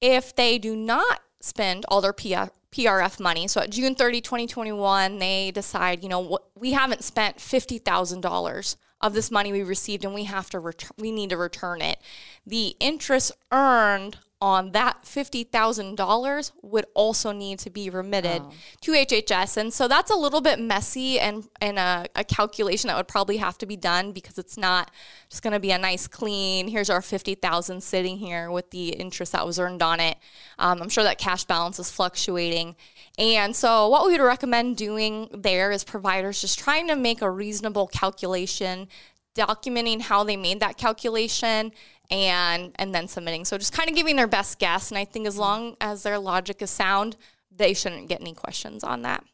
If 0.00 0.34
they 0.34 0.58
do 0.58 0.76
not 0.76 1.20
spend 1.40 1.84
all 1.88 2.00
their 2.00 2.12
PR, 2.12 2.50
PRF 2.72 3.20
money, 3.20 3.48
so 3.48 3.60
at 3.60 3.70
June 3.70 3.94
30, 3.94 4.20
2021, 4.20 5.18
they 5.18 5.50
decide, 5.50 6.02
you 6.02 6.08
know, 6.08 6.38
we 6.54 6.72
haven't 6.72 7.04
spent 7.04 7.38
$50,000 7.38 8.76
of 9.00 9.12
this 9.12 9.30
money 9.30 9.52
we 9.52 9.62
received 9.62 10.04
and 10.04 10.14
we 10.14 10.24
have 10.24 10.50
to 10.50 10.74
we 10.98 11.12
need 11.12 11.30
to 11.30 11.36
return 11.36 11.82
it. 11.82 11.98
The 12.46 12.76
interest 12.80 13.32
earned 13.52 14.18
on 14.38 14.72
that 14.72 15.02
$50,000 15.02 16.52
would 16.60 16.84
also 16.92 17.32
need 17.32 17.58
to 17.60 17.70
be 17.70 17.88
remitted 17.88 18.42
oh. 18.44 18.52
to 18.82 18.92
HHS. 18.92 19.56
And 19.56 19.72
so 19.72 19.88
that's 19.88 20.10
a 20.10 20.14
little 20.14 20.42
bit 20.42 20.60
messy 20.60 21.18
and, 21.18 21.48
and 21.62 21.78
a, 21.78 22.06
a 22.14 22.22
calculation 22.22 22.88
that 22.88 22.98
would 22.98 23.08
probably 23.08 23.38
have 23.38 23.56
to 23.58 23.66
be 23.66 23.76
done 23.76 24.12
because 24.12 24.36
it's 24.36 24.58
not 24.58 24.90
just 25.30 25.42
going 25.42 25.54
to 25.54 25.60
be 25.60 25.70
a 25.70 25.78
nice 25.78 26.06
clean, 26.06 26.68
here's 26.68 26.90
our 26.90 27.00
50,000 27.00 27.82
sitting 27.82 28.18
here 28.18 28.50
with 28.50 28.70
the 28.70 28.90
interest 28.90 29.32
that 29.32 29.46
was 29.46 29.58
earned 29.58 29.82
on 29.82 30.00
it. 30.00 30.18
Um, 30.58 30.82
I'm 30.82 30.90
sure 30.90 31.04
that 31.04 31.16
cash 31.16 31.44
balance 31.44 31.78
is 31.78 31.90
fluctuating. 31.90 32.76
And 33.18 33.56
so 33.56 33.88
what 33.88 34.04
we 34.04 34.12
would 34.12 34.24
recommend 34.24 34.76
doing 34.76 35.30
there 35.32 35.70
is 35.70 35.82
providers 35.82 36.42
just 36.42 36.58
trying 36.58 36.88
to 36.88 36.96
make 36.96 37.22
a 37.22 37.30
reasonable 37.30 37.86
calculation 37.86 38.88
documenting 39.36 40.00
how 40.00 40.24
they 40.24 40.36
made 40.36 40.60
that 40.60 40.76
calculation 40.76 41.70
and 42.10 42.72
and 42.76 42.94
then 42.94 43.08
submitting. 43.08 43.44
So 43.44 43.58
just 43.58 43.72
kind 43.72 43.88
of 43.88 43.96
giving 43.96 44.16
their 44.16 44.26
best 44.26 44.58
guess. 44.58 44.90
And 44.90 44.98
I 44.98 45.04
think 45.04 45.26
as 45.26 45.36
long 45.36 45.76
as 45.80 46.02
their 46.02 46.18
logic 46.18 46.62
is 46.62 46.70
sound, 46.70 47.16
they 47.54 47.74
shouldn't 47.74 48.08
get 48.08 48.20
any 48.20 48.34
questions 48.34 48.84
on 48.84 49.02
that. 49.02 49.24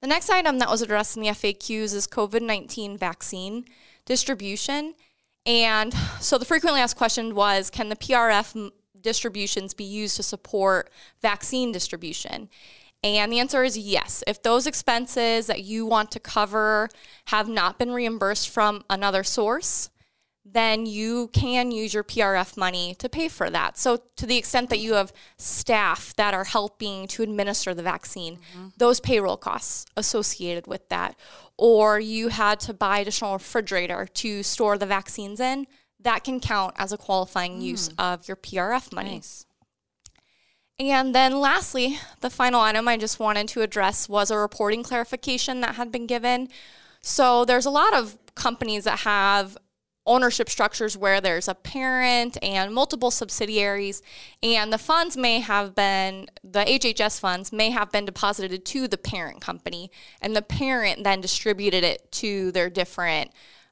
The 0.00 0.06
next 0.06 0.30
item 0.30 0.58
that 0.60 0.70
was 0.70 0.82
addressed 0.82 1.16
in 1.16 1.22
the 1.22 1.28
FAQs 1.30 1.94
is 1.94 2.06
COVID 2.06 2.42
19 2.42 2.96
vaccine 2.96 3.64
distribution. 4.04 4.94
And 5.44 5.94
so 6.20 6.38
the 6.38 6.44
frequently 6.44 6.80
asked 6.80 6.96
question 6.96 7.34
was 7.34 7.70
Can 7.70 7.88
the 7.88 7.96
PRF 7.96 8.70
distributions 9.00 9.74
be 9.74 9.84
used 9.84 10.16
to 10.16 10.22
support 10.22 10.90
vaccine 11.20 11.72
distribution? 11.72 12.48
And 13.04 13.32
the 13.32 13.38
answer 13.38 13.62
is 13.62 13.78
yes. 13.78 14.24
If 14.26 14.42
those 14.42 14.66
expenses 14.66 15.46
that 15.46 15.62
you 15.62 15.86
want 15.86 16.10
to 16.12 16.20
cover 16.20 16.88
have 17.26 17.48
not 17.48 17.78
been 17.78 17.92
reimbursed 17.92 18.48
from 18.48 18.84
another 18.90 19.22
source, 19.22 19.90
then 20.52 20.86
you 20.86 21.28
can 21.32 21.70
use 21.70 21.92
your 21.92 22.04
PRF 22.04 22.56
money 22.56 22.94
to 22.98 23.08
pay 23.08 23.28
for 23.28 23.50
that. 23.50 23.76
So, 23.76 24.02
to 24.16 24.26
the 24.26 24.36
extent 24.36 24.70
that 24.70 24.78
you 24.78 24.94
have 24.94 25.12
staff 25.36 26.14
that 26.16 26.34
are 26.34 26.44
helping 26.44 27.06
to 27.08 27.22
administer 27.22 27.74
the 27.74 27.82
vaccine, 27.82 28.36
mm-hmm. 28.36 28.68
those 28.76 29.00
payroll 29.00 29.36
costs 29.36 29.86
associated 29.96 30.66
with 30.66 30.88
that, 30.88 31.16
or 31.56 31.98
you 32.00 32.28
had 32.28 32.60
to 32.60 32.72
buy 32.72 32.98
additional 33.00 33.34
refrigerator 33.34 34.06
to 34.14 34.42
store 34.42 34.78
the 34.78 34.86
vaccines 34.86 35.40
in, 35.40 35.66
that 36.00 36.24
can 36.24 36.40
count 36.40 36.74
as 36.78 36.92
a 36.92 36.96
qualifying 36.96 37.60
mm. 37.60 37.62
use 37.62 37.90
of 37.98 38.28
your 38.28 38.36
PRF 38.36 38.92
money. 38.92 39.16
Nice. 39.16 39.44
And 40.80 41.12
then, 41.12 41.40
lastly, 41.40 41.98
the 42.20 42.30
final 42.30 42.60
item 42.60 42.86
I 42.86 42.96
just 42.96 43.18
wanted 43.18 43.48
to 43.48 43.62
address 43.62 44.08
was 44.08 44.30
a 44.30 44.38
reporting 44.38 44.84
clarification 44.84 45.60
that 45.60 45.74
had 45.74 45.90
been 45.90 46.06
given. 46.06 46.48
So, 47.00 47.44
there's 47.44 47.66
a 47.66 47.70
lot 47.70 47.94
of 47.94 48.16
companies 48.36 48.84
that 48.84 49.00
have 49.00 49.58
ownership 50.08 50.48
structures 50.48 50.96
where 50.96 51.20
there's 51.20 51.46
a 51.46 51.54
parent 51.54 52.36
and 52.42 52.74
multiple 52.74 53.10
subsidiaries, 53.10 54.02
and 54.42 54.72
the 54.72 54.78
funds 54.78 55.16
may 55.16 55.40
have 55.40 55.74
been, 55.74 56.26
the 56.42 56.64
HHS 56.64 57.20
funds 57.20 57.52
may 57.52 57.70
have 57.70 57.92
been 57.92 58.04
deposited 58.04 58.64
to 58.64 58.88
the 58.88 58.98
parent 58.98 59.40
company, 59.40 59.90
and 60.20 60.34
the 60.34 60.42
parent 60.42 61.04
then 61.04 61.20
distributed 61.20 61.84
it 61.84 62.10
to 62.12 62.50
their 62.52 62.70
different 62.70 63.30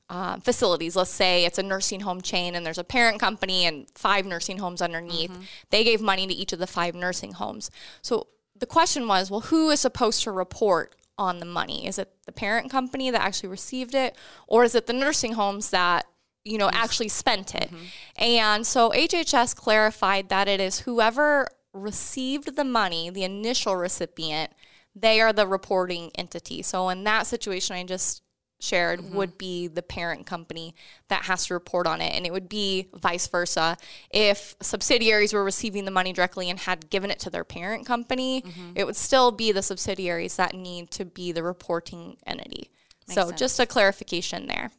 uh, 0.08 0.36
facilities. 0.38 0.94
Let's 0.94 1.10
say 1.10 1.44
it's 1.44 1.58
a 1.58 1.62
nursing 1.62 2.00
home 2.00 2.20
chain 2.20 2.54
and 2.54 2.64
there's 2.64 2.78
a 2.78 2.84
parent 2.84 3.18
company 3.18 3.64
and 3.64 3.86
five 3.94 4.24
nursing 4.24 4.58
homes 4.58 4.80
underneath. 4.80 5.32
Mm-hmm. 5.32 5.42
They 5.70 5.82
gave 5.82 6.00
money 6.00 6.28
to 6.28 6.34
each 6.34 6.52
of 6.52 6.60
the 6.60 6.66
five 6.68 6.94
nursing 6.94 7.32
homes. 7.32 7.72
So 8.02 8.28
the 8.56 8.66
question 8.66 9.08
was 9.08 9.30
well, 9.30 9.40
who 9.40 9.70
is 9.70 9.80
supposed 9.80 10.22
to 10.22 10.30
report 10.30 10.94
on 11.18 11.38
the 11.38 11.46
money? 11.46 11.86
Is 11.86 11.98
it 11.98 12.12
the 12.26 12.32
parent 12.32 12.70
company 12.70 13.10
that 13.10 13.20
actually 13.20 13.48
received 13.48 13.94
it, 13.94 14.16
or 14.46 14.64
is 14.64 14.74
it 14.74 14.86
the 14.86 14.92
nursing 14.92 15.32
homes 15.32 15.70
that 15.70 16.06
you 16.46 16.58
know, 16.58 16.70
actually 16.72 17.08
spent 17.08 17.54
it. 17.54 17.70
Mm-hmm. 17.70 17.84
And 18.18 18.66
so 18.66 18.90
HHS 18.90 19.54
clarified 19.56 20.28
that 20.28 20.48
it 20.48 20.60
is 20.60 20.80
whoever 20.80 21.48
received 21.72 22.56
the 22.56 22.64
money, 22.64 23.10
the 23.10 23.24
initial 23.24 23.76
recipient, 23.76 24.52
they 24.94 25.20
are 25.20 25.32
the 25.32 25.46
reporting 25.46 26.10
entity. 26.14 26.62
So 26.62 26.88
in 26.88 27.04
that 27.04 27.26
situation 27.26 27.76
I 27.76 27.84
just 27.84 28.22
shared 28.58 29.00
mm-hmm. 29.00 29.16
would 29.16 29.36
be 29.36 29.66
the 29.66 29.82
parent 29.82 30.24
company 30.24 30.74
that 31.08 31.24
has 31.24 31.46
to 31.46 31.54
report 31.54 31.86
on 31.86 32.00
it. 32.00 32.14
And 32.14 32.24
it 32.24 32.32
would 32.32 32.48
be 32.48 32.88
vice 32.94 33.26
versa. 33.26 33.76
If 34.10 34.54
subsidiaries 34.62 35.34
were 35.34 35.44
receiving 35.44 35.84
the 35.84 35.90
money 35.90 36.14
directly 36.14 36.48
and 36.48 36.58
had 36.60 36.88
given 36.88 37.10
it 37.10 37.18
to 37.20 37.30
their 37.30 37.44
parent 37.44 37.84
company 37.84 38.42
mm-hmm. 38.42 38.70
it 38.76 38.86
would 38.86 38.96
still 38.96 39.32
be 39.32 39.52
the 39.52 39.62
subsidiaries 39.62 40.36
that 40.36 40.54
need 40.54 40.90
to 40.92 41.04
be 41.04 41.32
the 41.32 41.42
reporting 41.42 42.16
entity. 42.26 42.70
So 43.08 43.26
sense. 43.26 43.38
just 43.38 43.60
a 43.60 43.66
clarification 43.66 44.46
there 44.46 44.70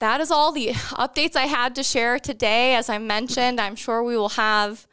that 0.00 0.20
is 0.20 0.30
all 0.30 0.52
the 0.52 0.68
updates 0.68 1.36
I 1.36 1.46
had 1.46 1.74
to 1.76 1.82
share 1.82 2.18
today. 2.18 2.74
As 2.74 2.88
I 2.88 2.98
mentioned, 2.98 3.60
I'm 3.60 3.76
sure 3.76 4.02
we 4.02 4.16
will 4.16 4.30
have 4.30 4.86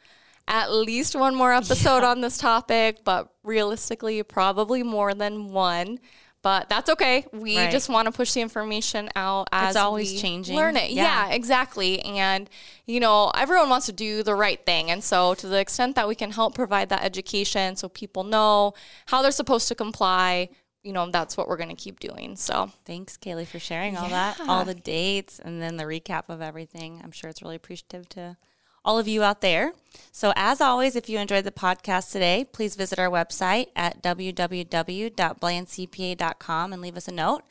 at 0.46 0.72
least 0.72 1.14
one 1.16 1.34
more 1.34 1.52
episode 1.52 2.04
on 2.04 2.20
this 2.20 2.38
topic, 2.38 3.04
but 3.04 3.28
realistically, 3.42 4.22
probably 4.22 4.82
more 4.82 5.12
than 5.14 5.50
one. 5.52 5.98
But 6.40 6.68
that's 6.68 6.88
okay. 6.90 7.26
We 7.32 7.56
Right. 7.58 7.70
just 7.70 7.88
want 7.88 8.06
to 8.06 8.12
push 8.12 8.32
the 8.32 8.40
information 8.40 9.10
out 9.16 9.48
as 9.50 9.74
always 9.76 10.12
we 10.12 10.18
changing. 10.18 10.56
Learn 10.56 10.76
it, 10.76 10.90
Yeah. 10.92 11.26
yeah, 11.26 11.34
exactly. 11.34 12.00
And 12.00 12.48
you 12.86 13.00
know, 13.00 13.30
everyone 13.34 13.68
wants 13.68 13.86
to 13.86 13.92
do 13.92 14.22
the 14.22 14.34
right 14.34 14.64
thing, 14.64 14.90
and 14.90 15.02
so 15.02 15.34
to 15.34 15.48
the 15.48 15.58
extent 15.58 15.96
that 15.96 16.06
we 16.08 16.14
can 16.14 16.30
help 16.30 16.54
provide 16.54 16.88
that 16.90 17.02
education, 17.02 17.76
so 17.76 17.88
people 17.88 18.24
know 18.24 18.72
how 19.06 19.20
they're 19.20 19.32
supposed 19.32 19.68
to 19.68 19.74
comply, 19.74 20.48
you 20.82 20.92
know, 20.92 21.10
that's 21.10 21.36
what 21.36 21.48
we're 21.48 21.56
going 21.56 21.68
to 21.68 21.74
keep 21.74 22.00
doing. 22.00 22.36
So 22.36 22.70
Thanks, 22.84 23.16
Kaylee, 23.16 23.46
for 23.46 23.58
sharing 23.58 23.96
all 23.96 24.08
that, 24.08 24.40
all 24.40 24.64
the 24.64 24.74
dates, 24.74 25.38
and 25.38 25.60
then 25.60 25.76
the 25.76 25.84
recap 25.84 26.24
of 26.28 26.40
everything. 26.40 27.00
I'm 27.02 27.12
sure 27.12 27.30
it's 27.30 27.42
really 27.42 27.56
appreciative 27.56 28.08
to 28.10 28.36
all 28.84 28.98
of 28.98 29.08
you 29.08 29.22
out 29.22 29.42
there. 29.42 29.72
So, 30.12 30.32
as 30.36 30.60
always, 30.60 30.94
if 30.96 31.08
you 31.08 31.18
enjoyed 31.18 31.44
the 31.44 31.50
podcast 31.50 32.12
today, 32.12 32.46
please 32.50 32.76
visit 32.76 32.98
our 32.98 33.10
website 33.10 33.68
at 33.76 34.02
www.blandcpa.com 34.02 36.72
and 36.72 36.82
leave 36.82 36.96
us 36.96 37.08
a 37.08 37.12
note. 37.12 37.42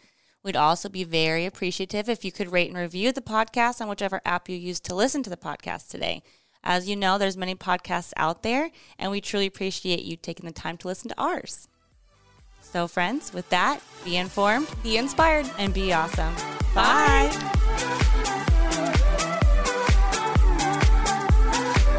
We'd 0.43 0.55
also 0.55 0.89
be 0.89 1.03
very 1.03 1.45
appreciative 1.45 2.09
if 2.09 2.23
you 2.23 2.31
could 2.31 2.51
rate 2.51 2.69
and 2.69 2.77
review 2.77 3.11
the 3.11 3.21
podcast 3.21 3.81
on 3.81 3.89
whichever 3.89 4.21
app 4.25 4.47
you 4.47 4.55
use 4.55 4.79
to 4.81 4.95
listen 4.95 5.23
to 5.23 5.29
the 5.29 5.37
podcast 5.37 5.89
today. 5.89 6.23
As 6.63 6.89
you 6.89 6.95
know, 6.95 7.17
there's 7.17 7.37
many 7.37 7.53
podcasts 7.53 8.13
out 8.17 8.43
there, 8.43 8.71
and 8.97 9.11
we 9.11 9.21
truly 9.21 9.45
appreciate 9.45 10.03
you 10.03 10.15
taking 10.15 10.45
the 10.45 10.51
time 10.51 10.77
to 10.77 10.87
listen 10.87 11.09
to 11.09 11.21
ours. 11.21 11.67
So, 12.71 12.87
friends, 12.87 13.33
with 13.33 13.49
that, 13.49 13.79
be 14.03 14.17
informed 14.17 14.67
be 14.83 14.97
inspired. 14.97 15.49
and 15.57 15.73
be 15.73 15.93
awesome. 15.93 16.33
Bye. 16.75 17.31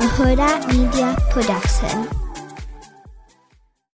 a 0.00 0.06
Huda 0.14 0.68
Media 0.68 1.16
Production. 1.30 2.27